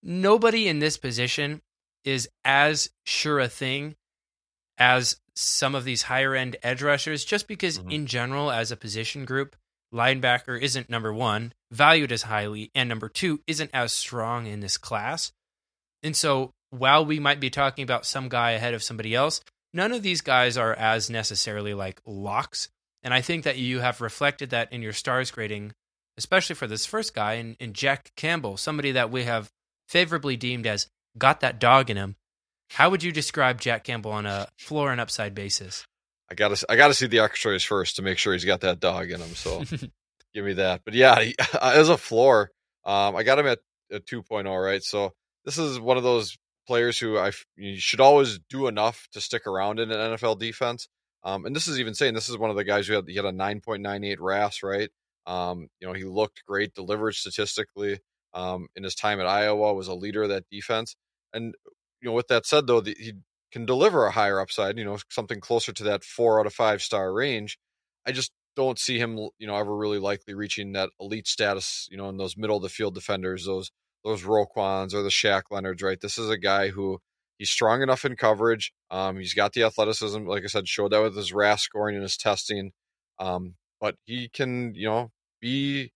[0.02, 1.62] nobody in this position
[2.04, 3.94] is as sure a thing
[4.78, 7.90] as some of these higher end edge rushers, just because mm-hmm.
[7.90, 9.56] in general, as a position group,
[9.92, 14.76] linebacker isn't number one, valued as highly, and number two, isn't as strong in this
[14.76, 15.32] class.
[16.02, 19.40] And so while we might be talking about some guy ahead of somebody else,
[19.72, 22.68] none of these guys are as necessarily like locks.
[23.02, 25.72] And I think that you have reflected that in your stars grading,
[26.16, 29.50] especially for this first guy in, in Jack Campbell, somebody that we have
[29.92, 32.16] favorably deemed as got that dog in him.
[32.70, 35.84] How would you describe Jack Campbell on a floor and upside basis?
[36.30, 39.10] I gotta I gotta see the X-rays first to make sure he's got that dog
[39.10, 39.34] in him.
[39.34, 39.62] So
[40.34, 40.80] give me that.
[40.86, 42.50] But yeah, he, as a floor,
[42.86, 43.58] um, I got him at
[43.90, 44.82] a 2.0, right?
[44.82, 45.12] So
[45.44, 49.46] this is one of those players who I you should always do enough to stick
[49.46, 50.88] around in an NFL defense.
[51.22, 53.16] Um, and this is even saying this is one of the guys who had he
[53.16, 54.90] had a 9.98 RAS, right?
[55.26, 58.00] Um, you know, he looked great, delivered statistically
[58.34, 60.96] um, in his time at Iowa, was a leader of that defense.
[61.32, 61.54] And
[62.00, 63.14] you know, with that said, though, the, he
[63.52, 64.78] can deliver a higher upside.
[64.78, 67.58] You know, something closer to that four out of five star range.
[68.06, 71.88] I just don't see him, you know, ever really likely reaching that elite status.
[71.90, 73.70] You know, in those middle of the field defenders, those
[74.04, 75.82] those Roquans or the Shaq Leonards.
[75.82, 76.98] Right, this is a guy who
[77.38, 78.72] he's strong enough in coverage.
[78.90, 82.02] Um, he's got the athleticism, like I said, showed that with his RAS scoring and
[82.02, 82.72] his testing.
[83.18, 85.92] Um, but he can, you know, be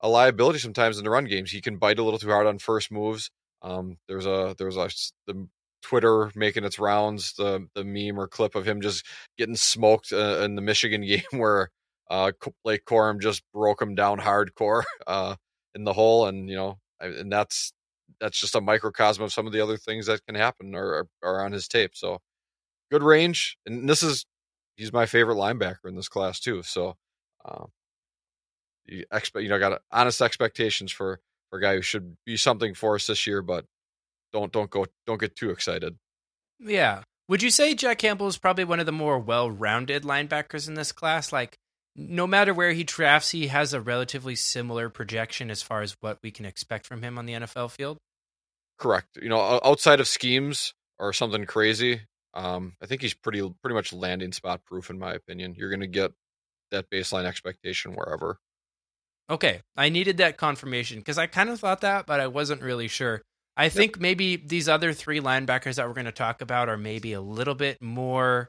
[0.00, 1.50] a liability sometimes in the run games.
[1.50, 3.30] He can bite a little too hard on first moves.
[3.62, 4.88] Um, there's a there's a
[5.26, 5.48] the
[5.82, 9.04] Twitter making its rounds, the the meme or clip of him just
[9.36, 11.70] getting smoked uh, in the Michigan game where
[12.10, 12.32] uh,
[12.64, 15.36] Blake Corum just broke him down hardcore uh,
[15.74, 17.72] in the hole, and you know, and that's
[18.20, 21.44] that's just a microcosm of some of the other things that can happen or are
[21.44, 21.92] on his tape.
[21.94, 22.18] So
[22.90, 24.24] good range, and this is
[24.76, 26.62] he's my favorite linebacker in this class too.
[26.62, 26.96] So
[27.44, 27.66] uh,
[28.88, 31.20] you expect you know got honest expectations for
[31.50, 33.64] for a guy who should be something for us this year, but
[34.32, 35.96] don't don't go don't get too excited.
[36.58, 37.02] Yeah.
[37.28, 40.92] Would you say Jack Campbell is probably one of the more well-rounded linebackers in this
[40.92, 41.30] class?
[41.30, 41.58] Like,
[41.94, 46.18] no matter where he drafts, he has a relatively similar projection as far as what
[46.22, 47.98] we can expect from him on the NFL field.
[48.78, 49.18] Correct.
[49.20, 52.00] You know, outside of schemes or something crazy,
[52.32, 55.54] um, I think he's pretty pretty much landing spot proof in my opinion.
[55.56, 56.12] You're going to get
[56.70, 58.38] that baseline expectation wherever.
[59.30, 62.88] Okay, I needed that confirmation because I kind of thought that, but I wasn't really
[62.88, 63.22] sure.
[63.56, 63.72] I yep.
[63.72, 67.20] think maybe these other three linebackers that we're going to talk about are maybe a
[67.20, 68.48] little bit more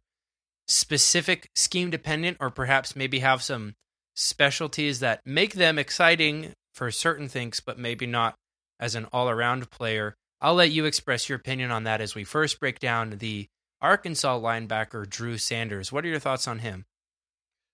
[0.68, 3.74] specific scheme dependent, or perhaps maybe have some
[4.16, 8.36] specialties that make them exciting for certain things, but maybe not
[8.80, 10.16] as an all around player.
[10.40, 13.48] I'll let you express your opinion on that as we first break down the
[13.82, 15.92] Arkansas linebacker, Drew Sanders.
[15.92, 16.86] What are your thoughts on him?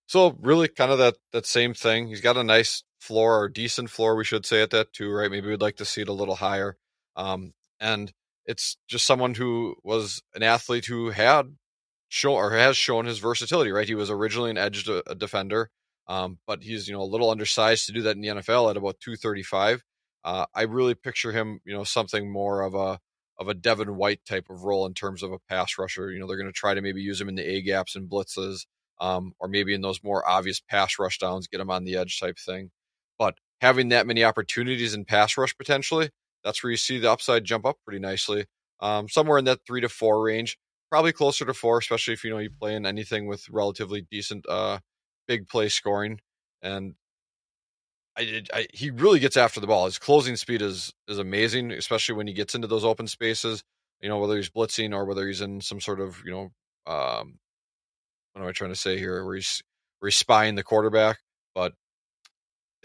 [0.07, 2.07] So really kind of that that same thing.
[2.07, 5.31] He's got a nice floor or decent floor, we should say at that too, right?
[5.31, 6.77] Maybe we'd like to see it a little higher.
[7.15, 8.11] Um, and
[8.45, 11.55] it's just someone who was an athlete who had
[12.09, 13.87] shown or has shown his versatility, right?
[13.87, 15.69] He was originally an edge de- defender,
[16.07, 18.77] um, but he's you know a little undersized to do that in the NFL at
[18.77, 19.83] about 235.
[20.23, 22.99] Uh, I really picture him, you know, something more of a
[23.37, 26.11] of a Devin White type of role in terms of a pass rusher.
[26.11, 28.09] You know, they're going to try to maybe use him in the A gaps and
[28.09, 28.65] blitzes,
[28.99, 32.19] um, or maybe in those more obvious pass rush downs, get him on the edge
[32.19, 32.71] type thing.
[33.61, 36.09] Having that many opportunities in pass rush potentially,
[36.43, 38.45] that's where you see the upside jump up pretty nicely.
[38.79, 40.57] Um, somewhere in that three to four range,
[40.89, 44.45] probably closer to four, especially if you know you play in anything with relatively decent
[44.47, 44.79] uh,
[45.27, 46.19] big play scoring.
[46.61, 46.95] And
[48.17, 49.85] I, I, he really gets after the ball.
[49.85, 53.63] His closing speed is is amazing, especially when he gets into those open spaces.
[54.01, 56.51] You know, whether he's blitzing or whether he's in some sort of you know,
[56.91, 57.39] um,
[58.33, 59.25] what am I trying to say here?
[59.25, 59.61] Where he's
[59.99, 61.17] where he's spying the quarterback.
[61.53, 61.73] But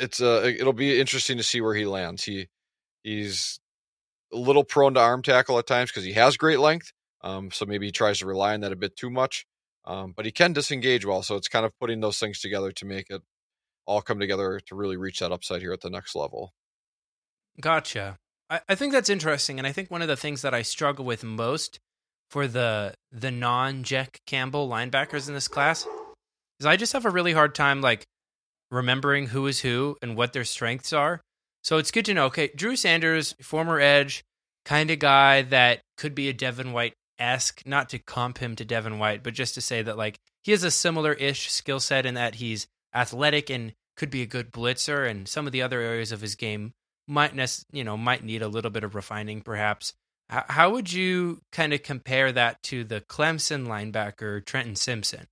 [0.00, 2.24] it's uh, it'll be interesting to see where he lands.
[2.24, 2.48] He
[3.02, 3.60] he's
[4.32, 6.92] a little prone to arm tackle at times because he has great length.
[7.22, 9.46] Um, so maybe he tries to rely on that a bit too much.
[9.84, 11.22] Um, but he can disengage well.
[11.22, 13.22] So it's kind of putting those things together to make it
[13.86, 16.52] all come together to really reach that upside here at the next level.
[17.60, 18.16] Gotcha.
[18.48, 21.04] I, I think that's interesting, and I think one of the things that I struggle
[21.04, 21.80] with most
[22.28, 25.86] for the the non Jack Campbell linebackers in this class
[26.60, 28.06] is I just have a really hard time like
[28.70, 31.20] remembering who is who and what their strengths are.
[31.62, 32.26] So it's good to know.
[32.26, 34.24] Okay, Drew Sanders, former edge,
[34.64, 38.64] kind of guy that could be a Devin White esque, not to comp him to
[38.64, 42.06] Devin White, but just to say that like he has a similar ish skill set
[42.06, 45.80] in that he's athletic and could be a good blitzer, and some of the other
[45.80, 46.72] areas of his game
[47.06, 49.92] might nec- you know might need a little bit of refining, perhaps.
[50.32, 55.26] H- how would you kind of compare that to the Clemson linebacker Trenton Simpson?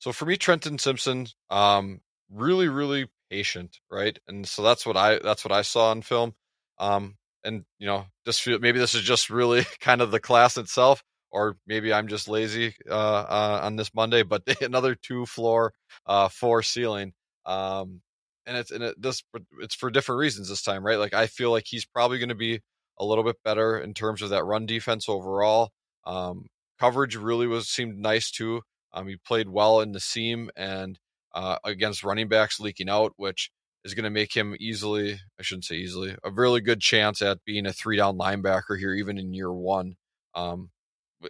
[0.00, 2.00] So for me, Trenton Simpson, um,
[2.32, 4.18] really, really patient, right?
[4.28, 6.34] And so that's what I that's what I saw in film.
[6.78, 10.56] Um, and you know, just feel maybe this is just really kind of the class
[10.56, 14.22] itself, or maybe I'm just lazy uh, uh, on this Monday.
[14.22, 15.72] But another two floor,
[16.06, 17.12] uh, four ceiling.
[17.46, 18.02] Um,
[18.46, 19.22] and it's and it this
[19.60, 20.98] it's for different reasons this time, right?
[20.98, 22.60] Like I feel like he's probably going to be
[22.98, 25.70] a little bit better in terms of that run defense overall.
[26.04, 26.46] Um,
[26.78, 28.62] coverage really was seemed nice too.
[28.92, 30.98] Um, he played well in the seam and
[31.34, 33.50] uh, against running backs leaking out, which
[33.84, 37.44] is going to make him easily, I shouldn't say easily, a really good chance at
[37.44, 39.96] being a three down linebacker here, even in year one.
[40.34, 40.70] Um,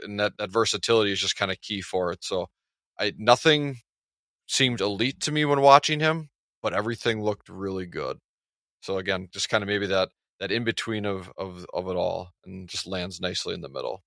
[0.03, 2.25] and that, that versatility is just kind of key for it.
[2.25, 2.47] So
[2.99, 3.79] I, nothing
[4.47, 6.29] seemed elite to me when watching him,
[6.63, 8.19] but everything looked really good.
[8.83, 10.09] So again, just kind of maybe that
[10.41, 14.03] that in between of of of it all, and just lands nicely in the middle.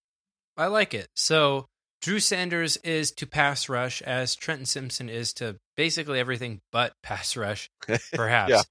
[0.58, 1.08] I like it.
[1.16, 1.68] So
[2.02, 7.36] Drew Sanders is to pass rush as Trenton Simpson is to basically everything but pass
[7.36, 7.70] rush,
[8.14, 8.52] perhaps.
[8.52, 8.62] yeah.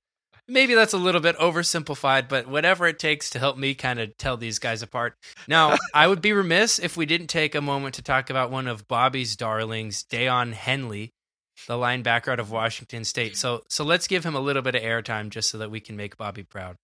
[0.48, 4.16] Maybe that's a little bit oversimplified, but whatever it takes to help me kind of
[4.16, 5.14] tell these guys apart.
[5.46, 8.66] Now, I would be remiss if we didn't take a moment to talk about one
[8.66, 11.10] of Bobby's darlings, Daiyan Henley,
[11.68, 13.36] the linebacker out of Washington State.
[13.36, 15.96] So so let's give him a little bit of airtime just so that we can
[15.96, 16.76] make Bobby proud.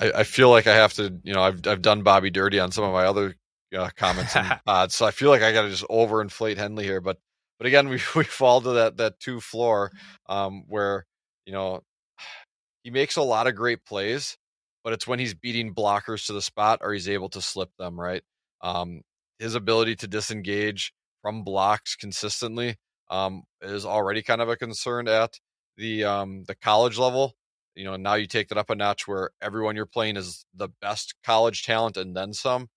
[0.00, 2.72] I, I feel like I have to, you know, I've I've done Bobby dirty on
[2.72, 3.34] some of my other
[3.76, 7.00] uh, comments and odds, so I feel like I got to just overinflate Henley here.
[7.00, 7.18] But
[7.58, 9.92] but again, we we fall to that that two floor
[10.28, 11.06] um, where
[11.44, 11.82] you know
[12.82, 14.36] he makes a lot of great plays,
[14.84, 17.98] but it's when he's beating blockers to the spot or he's able to slip them
[17.98, 18.22] right.
[18.62, 19.02] Um,
[19.38, 20.92] his ability to disengage
[21.22, 22.76] from blocks consistently
[23.10, 25.38] um, is already kind of a concern at
[25.76, 27.34] the um, the college level.
[27.74, 30.68] You know, now you take that up a notch where everyone you're playing is the
[30.80, 32.68] best college talent and then some.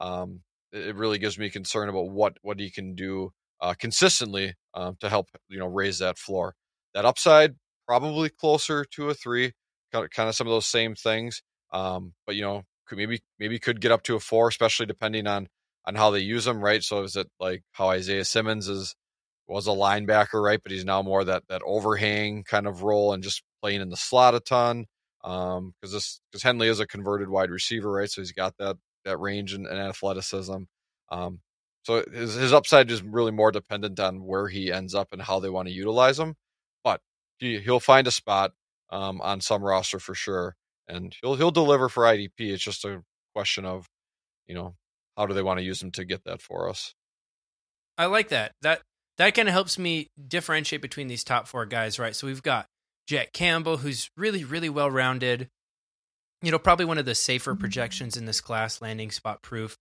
[0.00, 0.40] Um,
[0.72, 5.08] it really gives me concern about what what he can do uh, consistently um, to
[5.08, 6.54] help you know raise that floor.
[6.94, 9.52] That upside probably closer to a three,
[9.92, 11.42] kind of some of those same things.
[11.72, 15.26] Um, but you know, could maybe maybe could get up to a four, especially depending
[15.26, 15.48] on
[15.86, 16.82] on how they use them, right?
[16.82, 18.94] So is it like how Isaiah Simmons is
[19.48, 20.60] was a linebacker, right?
[20.62, 23.96] But he's now more that that overhang kind of role and just playing in the
[23.96, 24.86] slot a ton.
[25.24, 28.10] Um, because this because Henley is a converted wide receiver, right?
[28.10, 30.56] So he's got that that range and, and athleticism.
[31.10, 31.40] Um,
[31.88, 35.40] so his his upside is really more dependent on where he ends up and how
[35.40, 36.34] they want to utilize him.
[36.84, 37.00] But
[37.38, 38.52] he he'll find a spot
[38.90, 40.54] um on some roster for sure,
[40.86, 42.32] and he'll he'll deliver for IDP.
[42.40, 43.02] It's just a
[43.34, 43.88] question of,
[44.46, 44.74] you know,
[45.16, 46.94] how do they want to use him to get that for us.
[47.96, 48.52] I like that.
[48.60, 48.82] That
[49.16, 52.14] that kind of helps me differentiate between these top four guys, right?
[52.14, 52.66] So we've got
[53.06, 55.48] Jack Campbell, who's really, really well rounded.
[56.42, 59.78] You know, probably one of the safer projections in this class, landing spot proof.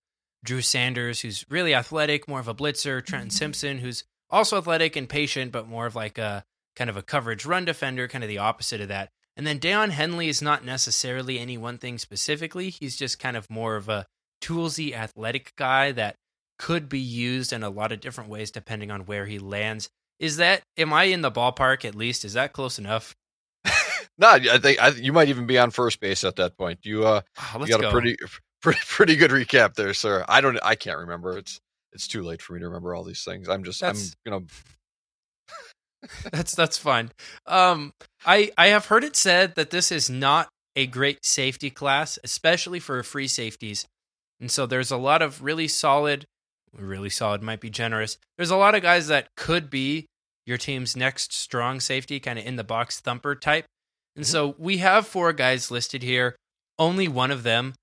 [0.48, 3.06] Drew Sanders, who's really athletic, more of a blitzer.
[3.06, 6.46] Trenton Simpson, who's also athletic and patient, but more of like a
[6.78, 9.10] kind of a coverage run defender, kind of the opposite of that.
[9.36, 12.70] And then Daiyan Henley is not necessarily any one thing specifically.
[12.70, 14.06] He's just kind of more of a
[14.42, 16.16] toolsy athletic guy that
[16.58, 19.90] could be used in a lot of different ways depending on where he lands.
[20.18, 22.24] Is that am I in the ballpark at least?
[22.24, 23.16] Is that close enough?
[24.18, 26.80] no, I think I, you might even be on first base at that point.
[26.84, 27.22] You uh,
[27.54, 27.90] Oh, you got go.
[27.90, 28.16] a pretty,
[28.68, 30.26] pretty pretty good recap there, sir.
[30.28, 31.38] I don't, I can't remember.
[31.38, 31.60] It's
[31.94, 33.48] it's too late for me to remember all these things.
[33.48, 34.46] I'm just, That's- I'm gonna.
[36.32, 37.12] that's that's fine.
[37.46, 37.94] Um,
[38.26, 42.80] I I have heard it said that this is not a great safety class, especially
[42.80, 43.86] for free safeties,
[44.40, 46.26] and so there's a lot of really solid,
[46.78, 48.18] really solid might be generous.
[48.38, 50.06] There's a lot of guys that could be
[50.46, 53.66] your team's next strong safety, kind of in the box thumper type,
[54.16, 56.36] and so we have four guys listed here.
[56.78, 57.74] Only one of them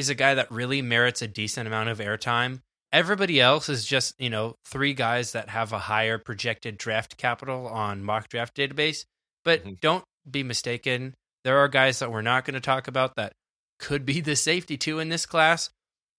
[0.00, 2.60] is a guy that really merits a decent amount of airtime.
[2.92, 7.68] Everybody else is just, you know, three guys that have a higher projected draft capital
[7.68, 9.04] on mock draft database.
[9.44, 9.80] But Mhm.
[9.80, 11.14] don't be mistaken.
[11.44, 13.32] There are guys that we're not going to talk about that
[13.78, 15.70] could be the safety too in this class.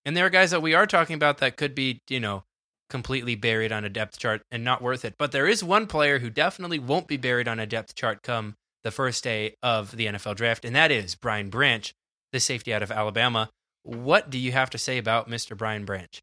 [0.05, 2.43] And there are guys that we are talking about that could be, you know,
[2.89, 5.15] completely buried on a depth chart and not worth it.
[5.19, 8.55] But there is one player who definitely won't be buried on a depth chart come
[8.83, 11.93] the first day of the NFL draft, and that is Brian Branch,
[12.31, 13.49] the safety out of Alabama.
[13.83, 15.57] What do you have to say about Mr.
[15.57, 16.21] Brian Branch?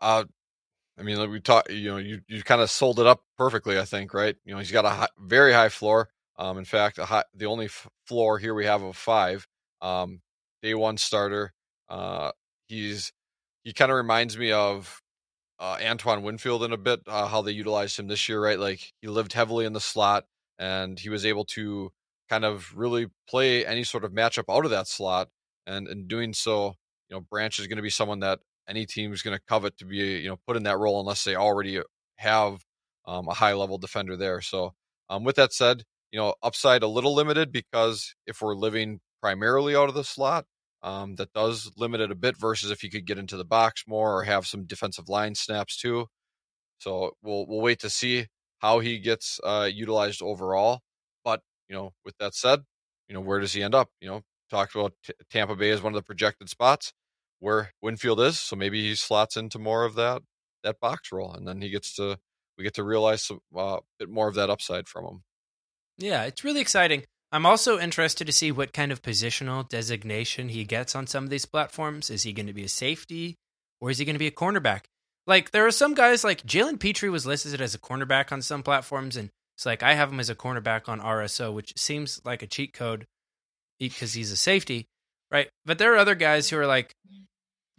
[0.00, 0.24] Uh,
[0.98, 3.78] I mean, like we talked, you know, you you kind of sold it up perfectly.
[3.78, 4.36] I think, right?
[4.44, 6.08] You know, he's got a high, very high floor.
[6.38, 9.46] Um, in fact, high, the only f- floor here we have of five.
[9.80, 10.20] Um,
[10.62, 11.52] day one starter.
[11.88, 12.32] Uh,
[12.66, 13.12] he's
[13.64, 15.02] he kind of reminds me of
[15.60, 17.00] uh, Antoine Winfield in a bit.
[17.06, 18.58] Uh, how they utilized him this year, right?
[18.58, 20.24] Like he lived heavily in the slot,
[20.58, 21.92] and he was able to
[22.28, 25.28] kind of really play any sort of matchup out of that slot.
[25.68, 26.74] And in doing so,
[27.08, 29.76] you know, Branch is going to be someone that any team is going to covet
[29.78, 31.80] to be, you know, put in that role unless they already
[32.16, 32.64] have
[33.06, 34.40] um, a high level defender there.
[34.40, 34.74] So,
[35.10, 39.76] um, with that said, you know, upside a little limited because if we're living primarily
[39.76, 40.46] out of the slot,
[40.82, 43.84] um, that does limit it a bit versus if you could get into the box
[43.86, 46.06] more or have some defensive line snaps too.
[46.78, 48.26] So we'll we'll wait to see
[48.58, 50.80] how he gets uh, utilized overall.
[51.24, 52.60] But you know, with that said,
[53.08, 53.88] you know, where does he end up?
[54.00, 56.92] You know, talked about T- Tampa Bay as one of the projected spots
[57.40, 60.22] where Winfield is, so maybe he slots into more of that
[60.64, 62.18] that box role, and then he gets to
[62.56, 65.22] we get to realize uh, a bit more of that upside from him.
[65.98, 67.04] Yeah, it's really exciting.
[67.30, 71.30] I'm also interested to see what kind of positional designation he gets on some of
[71.30, 72.10] these platforms.
[72.10, 73.36] Is he going to be a safety
[73.80, 74.84] or is he going to be a cornerback?
[75.26, 78.62] Like, there are some guys like Jalen Pitre was listed as a cornerback on some
[78.62, 82.42] platforms, and it's like I have him as a cornerback on RSO, which seems like
[82.42, 83.06] a cheat code
[83.78, 84.86] because he's a safety,
[85.30, 85.48] right?
[85.64, 86.94] But there are other guys who are like,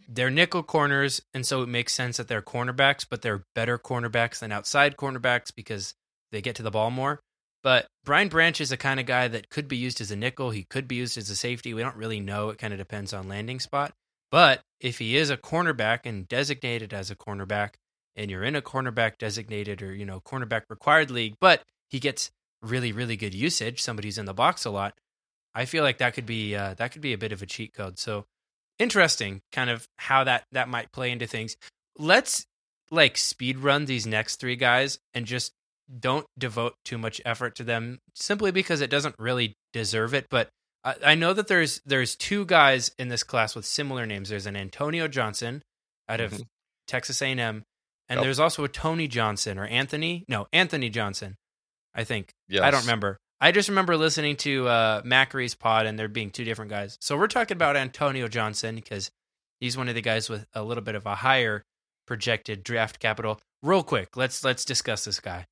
[0.08, 4.40] they're nickel corners, and so it makes sense that they're cornerbacks, but they're better cornerbacks
[4.40, 5.94] than outside cornerbacks because
[6.32, 7.20] they get to the ball more.
[7.62, 10.50] But Brian Branch is the kind of guy that could be used as a nickel.
[10.50, 11.74] He could be used as a safety.
[11.74, 12.48] We don't really know.
[12.48, 13.92] It kind of depends on landing spot.
[14.30, 17.74] But if he is a cornerback and designated as a cornerback,
[18.16, 22.30] and you're in a cornerback designated or you know cornerback required league, but he gets
[22.62, 24.94] really really good usage, somebody's in the box a lot.
[25.54, 27.72] I feel like that could be uh, that could be a bit of a cheat
[27.74, 27.98] code.
[27.98, 28.24] So
[28.78, 31.56] interesting, kind of how that that might play into things.
[31.98, 32.44] Let's
[32.90, 35.52] like speed run these next three guys and just
[35.98, 40.26] don't devote too much effort to them simply because it doesn't really deserve it.
[40.30, 40.48] But
[40.84, 44.28] I, I know that there's there's two guys in this class with similar names.
[44.28, 45.62] There's an Antonio Johnson
[46.08, 46.46] out of Mhm.
[46.86, 47.62] Texas A&M, and
[48.18, 48.22] Yep.
[48.22, 50.24] there's also a Tony Johnson or Anthony.
[50.26, 51.36] No, Anthony Johnson.
[51.94, 52.62] I think Yes.
[52.62, 53.16] I don't remember.
[53.40, 56.98] I just remember listening to uh, Macary's pod and there being two different guys.
[57.00, 59.10] So we're talking about Antonio Johnson because
[59.60, 61.64] he's one of the guys with a little bit of a higher
[62.06, 63.40] projected draft capital.
[63.62, 65.46] Real quick, let's let's discuss this guy.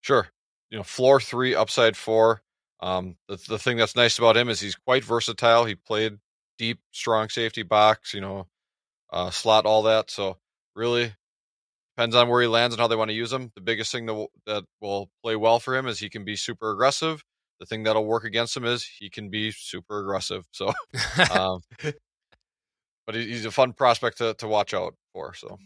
[0.00, 0.28] Sure.
[0.70, 2.42] You know, floor three, upside four.
[2.80, 5.64] Um, the the thing that's nice about him is he's quite versatile.
[5.64, 6.18] He played
[6.56, 8.14] deep, strong safety box.
[8.14, 8.46] You know,
[9.12, 10.10] uh, slot, all that.
[10.10, 10.36] So
[10.76, 11.14] really
[11.98, 13.50] depends on where he lands and how they want to use him.
[13.56, 16.36] The biggest thing that will, that will play well for him is he can be
[16.36, 17.24] super aggressive.
[17.58, 20.44] The thing that'll work against him is he can be super aggressive.
[20.52, 20.72] So,
[21.34, 21.60] um,
[23.04, 25.34] but he- he's a fun prospect to, to watch out for.
[25.34, 25.58] So,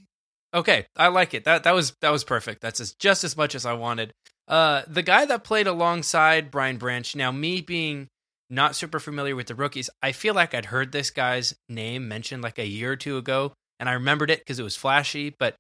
[0.54, 1.44] Okay, I like it.
[1.44, 2.60] That that was that was perfect.
[2.62, 4.12] That's just as much as I wanted.
[4.48, 7.14] Uh, the guy that played alongside Brian Branch.
[7.16, 8.08] Now, me being
[8.50, 12.42] not super familiar with the rookies, I feel like I'd heard this guy's name mentioned
[12.42, 15.34] like a year or two ago, and I remembered it because it was flashy.
[15.38, 15.56] But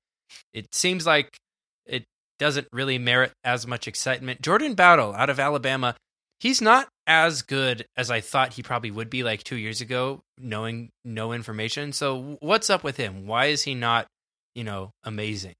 [0.52, 1.38] it seems like
[1.86, 2.04] it
[2.38, 4.42] doesn't really merit as much excitement.
[4.42, 5.94] Jordan Battle out of Alabama,
[6.40, 10.22] he's not as good as I thought he probably would be like two years ago,
[10.38, 11.92] knowing no information.
[11.92, 13.26] So what's up with him?
[13.26, 14.06] Why is he not,
[14.54, 15.54] you know, amazing?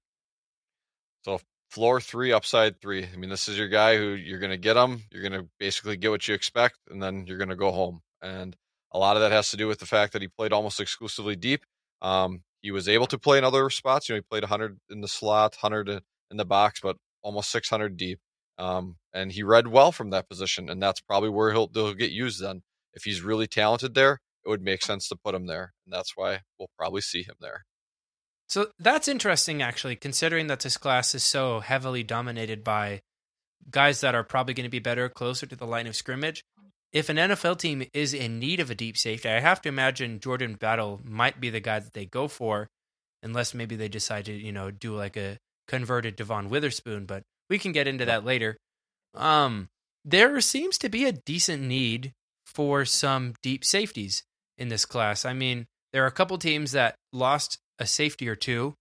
[1.25, 3.05] So floor three, upside three.
[3.11, 5.03] I mean, this is your guy who you're going to get him.
[5.11, 8.01] You're going to basically get what you expect, and then you're going to go home.
[8.21, 8.55] And
[8.91, 11.35] a lot of that has to do with the fact that he played almost exclusively
[11.35, 11.63] deep.
[12.01, 14.09] Um, he was able to play in other spots.
[14.09, 16.01] You know, he played 100 in the slot, 100
[16.31, 18.19] in the box, but almost 600 deep.
[18.57, 22.11] Um, and he read well from that position, and that's probably where he'll, he'll get
[22.11, 22.63] used then.
[22.93, 26.13] If he's really talented there, it would make sense to put him there, and that's
[26.15, 27.65] why we'll probably see him there.
[28.47, 33.01] So that's interesting, actually, considering that this class is so heavily dominated by
[33.69, 36.43] guys that are probably going to be better closer to the line of scrimmage.
[36.93, 40.19] If an NFL team is in need of a deep safety, I have to imagine
[40.19, 42.69] Jordan Battle might be the guy that they go for,
[43.23, 47.05] unless maybe they decide to, you know, do like a converted Devon Witherspoon.
[47.05, 48.57] But we can get into that later.
[49.15, 49.69] Um,
[50.05, 52.13] there seems to be a decent need
[52.45, 54.23] for some deep safeties
[54.57, 55.25] in this class.
[55.25, 58.75] I mean, there are a couple teams that lost a safety or two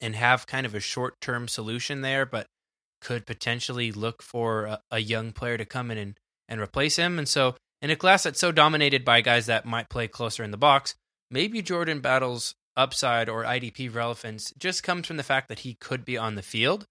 [0.00, 2.46] and have kind of a short term solution there, but
[3.00, 6.18] could potentially look for a, a, young player to come in and,
[6.52, 7.18] and replace him.
[7.18, 10.52] And so, in a class that's so dominated by guys that might play closer in
[10.52, 10.94] the box,
[11.30, 16.04] maybe Jordan Battle's upside or IDP relevance just comes from the fact that he could
[16.04, 16.86] be on the field,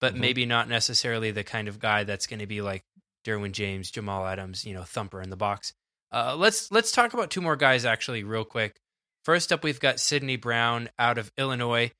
[0.00, 0.20] but mm-hmm.
[0.22, 2.84] maybe not necessarily the kind of guy that's going to be like
[3.26, 5.74] Derwin James, Jamal Adams, you know, thumper in the box.
[6.12, 8.76] Uh, let's let's talk about two more guys actually real quick.
[9.24, 11.92] First up, we've got Sydney Brown out of Illinois.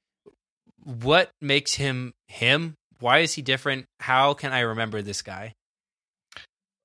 [0.82, 2.76] What makes him him?
[3.00, 3.86] Why is he different?
[3.98, 5.54] How can I remember this guy?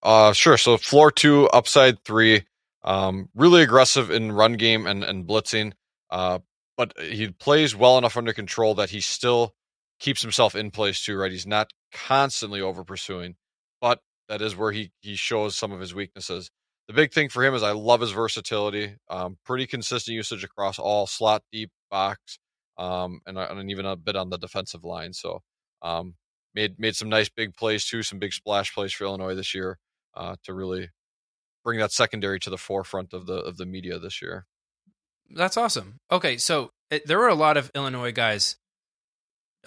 [0.05, 0.57] Uh, sure.
[0.57, 2.43] So floor two, upside three.
[2.83, 5.73] Um, really aggressive in run game and, and blitzing.
[6.11, 6.39] Uh,
[6.77, 9.55] but he plays well enough under control that he still
[9.99, 11.31] keeps himself in place too, right?
[11.31, 13.35] He's not constantly over pursuing,
[13.81, 16.51] but that is where he he shows some of his weaknesses
[16.87, 18.95] the big thing for him is I love his versatility.
[19.09, 22.37] Um, pretty consistent usage across all slot, deep, box,
[22.77, 25.13] um, and, uh, and, even a bit on the defensive line.
[25.13, 25.41] So
[25.81, 26.15] um,
[26.53, 29.79] made made some nice big plays too, some big splash plays for Illinois this year
[30.15, 30.89] uh, to really
[31.63, 34.45] bring that secondary to the forefront of the of the media this year.
[35.29, 35.95] That's awesome.
[36.11, 38.57] Okay, so it, there were a lot of Illinois guys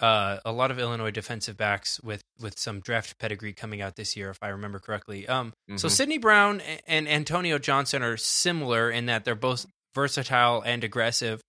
[0.01, 4.17] uh, a lot of Illinois defensive backs with with some draft pedigree coming out this
[4.17, 5.27] year, if I remember correctly.
[5.27, 5.77] Um, mm-hmm.
[5.77, 11.41] So Sydney Brown and Antonio Johnson are similar in that they're both versatile and aggressive.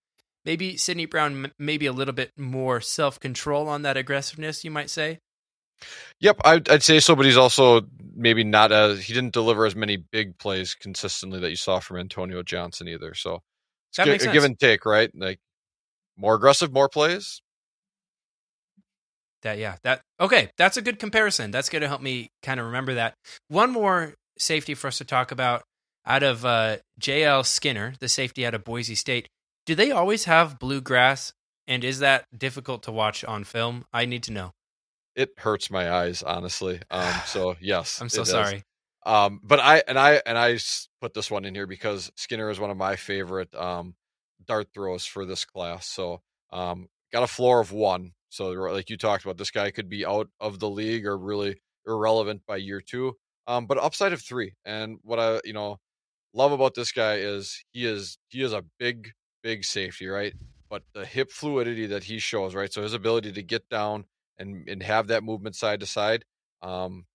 [0.45, 4.89] Maybe Sydney Brown, maybe a little bit more self control on that aggressiveness, you might
[4.89, 5.19] say.
[6.19, 7.81] Yep, I'd, I'd, say so, but he's also
[8.15, 11.97] maybe not as he didn't deliver as many big plays consistently that you saw from
[11.97, 13.13] Antonio Johnson either.
[13.13, 13.41] So
[13.89, 15.09] it's that g- a give and take, right?
[15.15, 15.39] Like
[16.17, 17.41] more aggressive, more plays,
[19.41, 21.51] that yeah that okay that's a good comparison.
[21.51, 23.15] That's going to help me kind of remember that.
[23.47, 25.63] One more safety for us to talk about
[26.05, 29.27] out of uh, jl skinner the safety out of boise state.
[29.65, 31.33] Do they always have bluegrass
[31.67, 33.85] and is that difficult to watch on film?
[33.93, 34.51] I need to know
[35.19, 38.63] it hurts my eyes honestly um, so yes i'm so sorry
[39.05, 40.57] um, but i and i and i
[41.01, 43.95] put this one in here because skinner is one of my favorite um,
[44.45, 48.97] dart throws for this class so um, got a floor of one so, like you
[48.97, 52.79] talked about, this guy could be out of the league or really irrelevant by year
[52.79, 53.17] two.
[53.47, 54.53] Um, but upside of three.
[54.65, 55.79] And what I, you know,
[56.33, 59.11] love about this guy is he is he is a big,
[59.41, 60.33] big safety, right?
[60.69, 62.71] But the hip fluidity that he shows, right?
[62.71, 64.05] So his ability to get down
[64.39, 66.25] and and have that movement side to side,
[66.61, 67.05] um,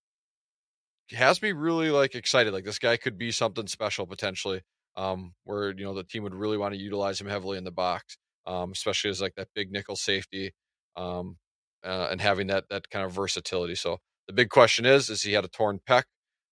[1.11, 2.53] has me really like excited.
[2.53, 4.61] Like this guy could be something special potentially.
[4.97, 7.71] Um, where you know the team would really want to utilize him heavily in the
[7.71, 8.17] box,
[8.47, 10.53] um, especially as like that big nickel safety
[10.95, 11.37] um,
[11.83, 13.75] uh, and having that that kind of versatility.
[13.75, 13.97] So
[14.27, 16.03] the big question is: is he had a torn pec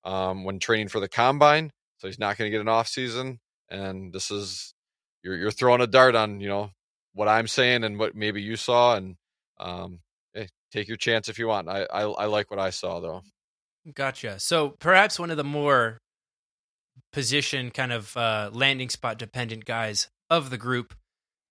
[0.03, 3.39] um, when training for the combine, so he's not going to get an off season.
[3.69, 4.73] And this is
[5.23, 6.71] you're you're throwing a dart on you know
[7.13, 9.15] what I'm saying and what maybe you saw, and
[9.59, 10.01] um,
[10.73, 11.69] take your chance if you want.
[11.69, 13.21] I, I I like what I saw though.
[13.93, 14.39] Gotcha.
[14.39, 15.99] So perhaps one of the more
[17.11, 20.93] position kind of uh, landing spot dependent guys of the group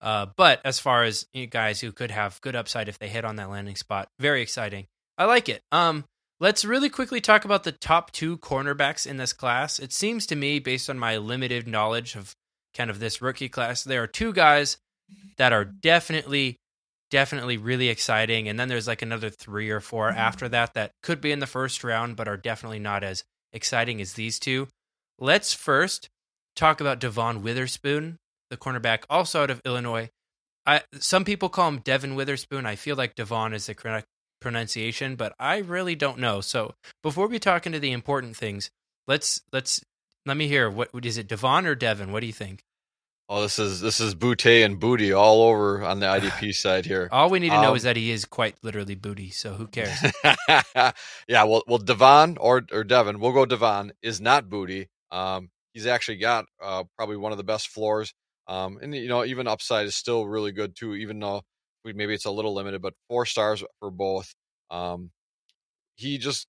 [0.02, 3.24] uh, but as far as you guys who could have good upside if they hit
[3.24, 4.86] on that landing spot, very exciting.
[5.16, 5.62] I like it.
[5.70, 6.04] Um,
[6.40, 9.78] let's really quickly talk about the top two cornerbacks in this class.
[9.78, 12.34] It seems to me, based on my limited knowledge of
[12.74, 14.76] kind of this rookie class, there are two guys
[15.36, 16.56] that are definitely,
[17.12, 20.18] definitely really exciting, and then there's like another three or 4 mm-hmm.
[20.18, 24.00] after that that could be in the first round, but are definitely not as exciting
[24.00, 24.66] as these two.
[25.20, 26.08] Let's first
[26.56, 28.18] talk about Devon Witherspoon
[28.52, 30.10] the cornerback, also out of Illinois.
[30.66, 32.66] I, some people call him Devon Witherspoon.
[32.66, 34.06] I feel like Devon is the correct
[34.42, 36.42] pronunciation, but I really don't know.
[36.42, 38.70] So before we talk into the important things,
[39.08, 39.82] let's let's
[40.26, 42.12] let me hear what is it, Devon or Devon?
[42.12, 42.62] What do you think?
[43.28, 47.08] Oh, this is this is Booty and Booty all over on the IDP side here.
[47.10, 49.30] All we need to know Um, is that he is quite literally booty.
[49.30, 49.96] So who cares?
[51.28, 54.88] yeah, well, well, Devon or or Devon, we'll go Devon is not Booty.
[55.10, 58.12] Um, he's actually got uh, probably one of the best floors.
[58.48, 61.42] Um, and you know, even upside is still really good too, even though
[61.84, 62.82] we, maybe it's a little limited.
[62.82, 64.34] But four stars for both.
[64.70, 65.10] Um,
[65.94, 66.46] he just,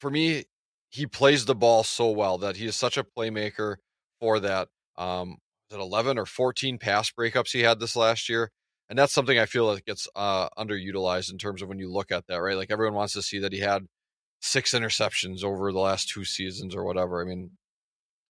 [0.00, 0.44] for me,
[0.90, 3.76] he plays the ball so well that he is such a playmaker
[4.20, 4.68] for that.
[4.96, 5.36] Um,
[5.70, 8.50] was it 11 or 14 pass breakups he had this last year?
[8.88, 12.10] And that's something I feel that gets uh, underutilized in terms of when you look
[12.10, 12.56] at that, right?
[12.56, 13.86] Like everyone wants to see that he had
[14.40, 17.20] six interceptions over the last two seasons or whatever.
[17.20, 17.50] I mean,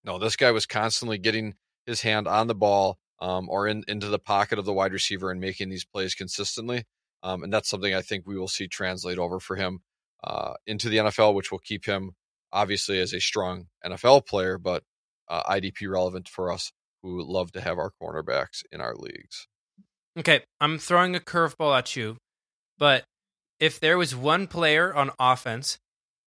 [0.05, 1.55] no, this guy was constantly getting
[1.86, 5.30] his hand on the ball um, or in, into the pocket of the wide receiver
[5.30, 6.84] and making these plays consistently.
[7.22, 9.80] Um, and that's something I think we will see translate over for him
[10.24, 12.12] uh, into the NFL, which will keep him
[12.53, 14.82] obviously as a strong NFL player, but
[15.28, 16.72] uh, IDP relevant for us
[17.09, 19.47] who love to have our cornerbacks in our leagues.
[20.19, 22.17] Okay, I'm throwing a curveball at you,
[22.79, 23.05] but
[23.61, 25.79] if there was one player on offense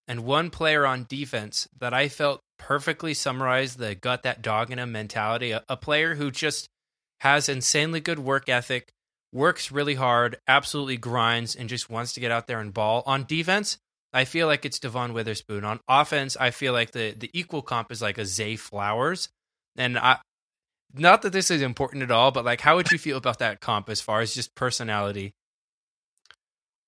[0.08, 4.80] and one player on defense that I felt perfectly summarized the got that dog in
[4.80, 6.68] him mentality, a, a player who just
[7.22, 8.92] has insanely good work ethic,
[9.32, 13.04] works really hard, absolutely grinds, and just wants to get out there and ball.
[13.06, 13.78] On defense,
[14.14, 15.64] I feel like it's Devon Witherspoon.
[15.64, 19.30] On offense, I feel like the the equal comp is like a Zay Flowers.
[19.78, 20.18] And I
[20.94, 23.62] not that this is important at all, but like how would you feel about that
[23.62, 25.34] comp as far as just personality?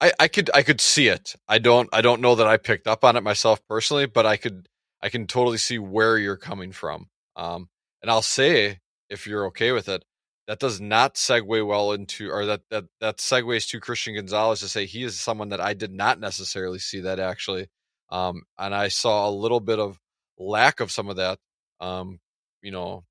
[0.01, 1.35] I, I could I could see it.
[1.47, 4.37] I don't I don't know that I picked up on it myself personally, but I
[4.37, 4.67] could
[5.01, 7.07] I can totally see where you're coming from.
[7.35, 7.69] Um,
[8.01, 8.79] and I'll say
[9.09, 10.03] if you're okay with it,
[10.47, 14.67] that does not segue well into or that that that segues to Christian Gonzalez to
[14.67, 17.67] say he is someone that I did not necessarily see that actually.
[18.09, 19.99] Um, and I saw a little bit of
[20.37, 21.39] lack of some of that
[21.83, 22.19] um,
[22.61, 23.03] you know,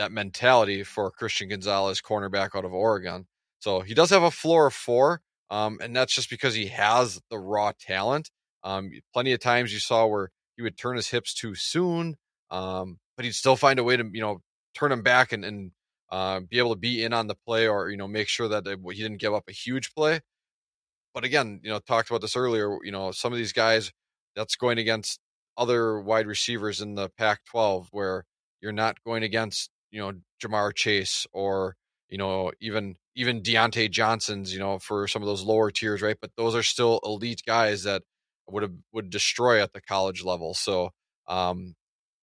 [0.00, 3.26] that mentality for Christian Gonzalez, cornerback out of Oregon.
[3.58, 5.20] So he does have a floor of four,
[5.50, 8.30] um, and that's just because he has the raw talent.
[8.64, 12.16] Um, plenty of times you saw where he would turn his hips too soon,
[12.50, 14.40] um, but he'd still find a way to you know
[14.74, 15.72] turn him back and, and
[16.10, 18.66] uh, be able to be in on the play or you know make sure that
[18.66, 20.20] he didn't give up a huge play.
[21.12, 22.78] But again, you know, talked about this earlier.
[22.82, 23.92] You know, some of these guys
[24.34, 25.20] that's going against
[25.58, 28.24] other wide receivers in the Pac-12 where
[28.62, 30.12] you're not going against you know
[30.42, 31.76] Ja'Marr Chase or
[32.08, 36.16] you know even even Diontae Johnson's you know for some of those lower tiers, right?
[36.20, 38.02] But those are still elite guys that
[38.48, 40.54] would have would destroy at the college level.
[40.54, 40.90] So
[41.28, 41.74] um,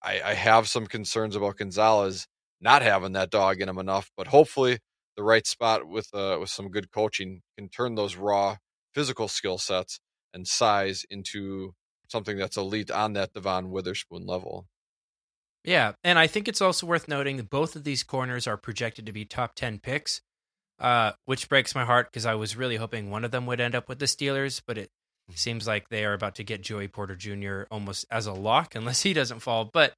[0.04, 2.28] I, I have some concerns about Gonzalez
[2.60, 4.80] not having that dog in him enough, but hopefully
[5.16, 8.58] the right spot with uh, with some good coaching can turn those raw
[8.94, 10.00] physical skill sets
[10.34, 11.74] and size into
[12.08, 14.68] something that's elite on that Devon Witherspoon level.
[15.68, 19.06] Yeah, and I think it's also worth noting that both of these corners are projected
[19.06, 20.22] to be top 10 picks,
[20.80, 23.76] uh, which breaks my heart because I was really hoping one of them would end
[23.76, 24.90] up with the Steelers, but it
[25.36, 27.64] seems like they are about to get Joey Porter Jr.
[27.70, 29.70] almost as a lock unless he doesn't fall.
[29.74, 29.92] But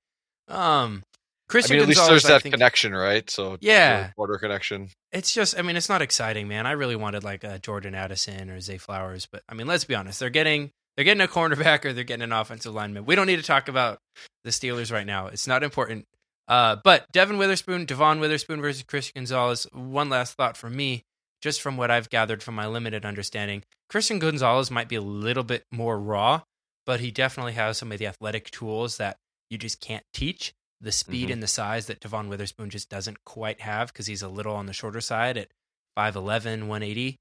[0.47, 1.03] um,
[1.49, 3.29] Christian I mean, at least there's that think, connection, right?
[3.29, 4.09] So Yeah.
[4.15, 4.89] Porter connection.
[5.11, 6.65] it's just, I mean, it's not exciting, man.
[6.65, 9.93] I really wanted like a Jordan Addison or Zay Flowers, but I mean, let's be
[9.93, 13.05] honest, they're getting they're getting a cornerback or they're getting an offensive lineman.
[13.05, 13.99] We don't need to talk about
[14.43, 15.27] the Steelers right now.
[15.27, 16.03] It's not important.
[16.49, 19.65] Uh, but Devin Witherspoon, Devon Witherspoon versus Christian Gonzalez.
[19.71, 21.03] One last thought from me,
[21.41, 23.63] just from what I've gathered from my limited understanding.
[23.89, 26.41] Christian Gonzalez might be a little bit more raw,
[26.85, 29.15] but he definitely has some of the athletic tools that
[29.49, 30.51] you just can't teach.
[30.81, 31.31] The speed Mhm.
[31.31, 34.65] and the size that Devon Witherspoon just doesn't quite have because he's a little on
[34.65, 35.47] the shorter side at
[35.95, 37.15] 5'11, 180.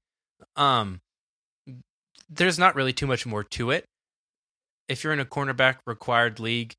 [0.57, 0.99] Um,
[2.29, 3.85] there's not really too much more to it.
[4.87, 6.73] If you're in a cornerback required league,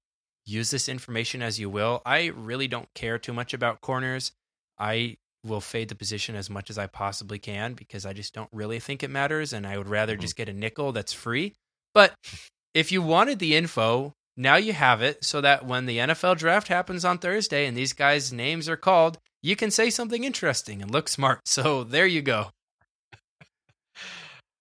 [0.45, 2.03] use this information as you will.
[2.05, 4.33] I really don't care too much about corners.
[4.79, 8.51] I will fade the position as much as I possibly can because I just don't
[8.53, 9.53] really think it matters.
[9.53, 10.21] And I would rather Mhm.
[10.21, 11.55] just get a nickel that's free.
[11.95, 12.15] But
[12.75, 16.69] if you wanted the info, now you have it so that when the NFL draft
[16.69, 20.91] happens on Thursday and these guys' names are called, you can say something interesting and
[20.91, 21.41] look smart.
[21.47, 22.51] So there you go.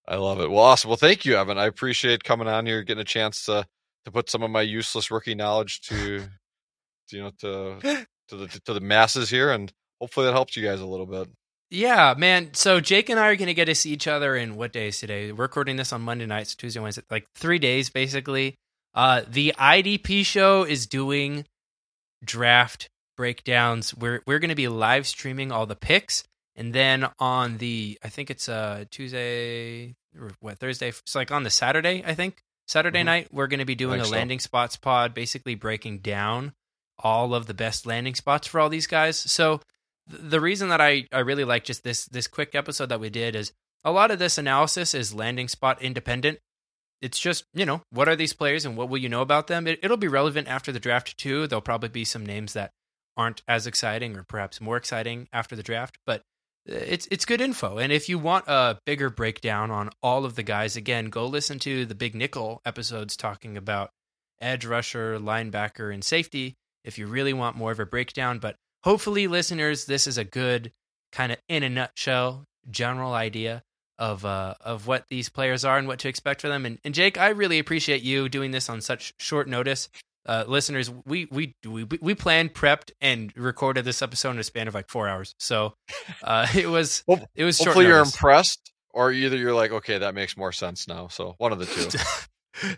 [0.09, 0.49] I love it.
[0.49, 0.89] Well, awesome.
[0.89, 1.59] Well, thank you, Evan.
[1.59, 3.65] I appreciate coming on here, getting a chance to
[4.05, 6.19] to put some of my useless rookie knowledge to,
[7.09, 10.65] to you know, to to the to the masses here, and hopefully that helps you
[10.65, 11.29] guys a little bit.
[11.69, 12.53] Yeah, man.
[12.53, 14.87] So Jake and I are going to get to see each other in what day
[14.87, 15.31] is today?
[15.31, 18.55] We're recording this on Monday nights, Tuesday, Wednesday, like three days basically.
[18.95, 21.45] Uh, the IDP show is doing
[22.25, 23.93] draft breakdowns.
[23.93, 26.23] We're we're going to be live streaming all the picks,
[26.55, 29.95] and then on the I think it's uh Tuesday,
[30.39, 30.89] what Thursday.
[30.89, 32.41] It's like on the Saturday, I think.
[32.67, 33.05] Saturday Mhm.
[33.05, 34.11] night, we're going to be doing a so.
[34.11, 36.53] landing spots pod, basically breaking down
[36.99, 39.17] all of the best landing spots for all these guys.
[39.17, 39.61] So
[40.09, 43.09] th- the reason that I, I really like just this this quick episode that we
[43.09, 43.53] did is
[43.83, 46.39] a lot of this analysis is landing spot independent.
[47.01, 49.65] It's just you know what are these players and what will you know about them.
[49.67, 51.47] It, it'll be relevant after the draft too.
[51.47, 52.71] There'll probably be some names that
[53.17, 56.21] aren't as exciting or perhaps more exciting after the draft, but
[56.65, 57.77] it's it's good info.
[57.77, 61.59] And if you want a bigger breakdown on all of the guys, again, go listen
[61.59, 63.91] to the Big Nickel episodes talking about
[64.41, 66.55] edge rusher, linebacker, and safety.
[66.83, 70.71] If you really want more of a breakdown, but hopefully, listeners, this is a good
[71.11, 73.63] kind of in a nutshell general idea
[73.97, 76.65] of uh, of what these players are and what to expect for them.
[76.65, 79.89] And, and Jake, I really appreciate you doing this on such short notice.
[80.29, 84.67] Uh, listeners, we we we we planned, prepped, and recorded this episode in a span
[84.67, 85.33] of like four hours.
[85.39, 85.73] So
[86.23, 89.97] uh, it was Well, it was short Hopefully you're impressed, or either you're like, okay,
[89.97, 91.07] that makes more sense now.
[91.07, 91.97] So one of the two.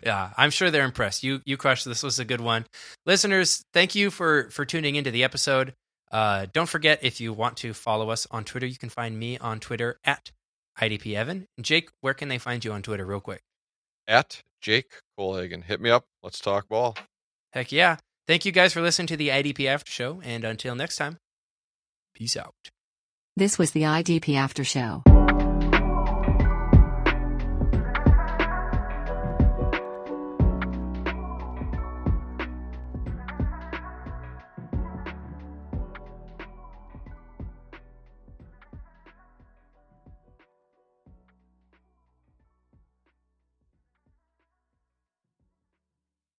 [0.02, 1.24] yeah, I'm sure they're impressed.
[1.24, 1.84] You you crushed.
[1.84, 2.64] This was a good one,
[3.04, 3.62] listeners.
[3.74, 5.74] Thank you for for tuning into the episode.
[6.10, 9.36] Uh, don't forget if you want to follow us on Twitter, you can find me
[9.36, 10.32] on Twitter at
[10.80, 11.48] IDP Evan.
[11.60, 13.42] Jake, where can they find you on Twitter, real quick?
[14.08, 15.64] At Jake Kohlhagen.
[15.64, 16.06] Hit me up.
[16.22, 16.96] Let's talk ball.
[17.52, 17.96] Heck yeah!
[18.26, 21.18] Thank you guys for listening to the IDP After Show, and until next time,
[22.14, 22.54] peace out.
[23.36, 25.02] This was the IDP After Show.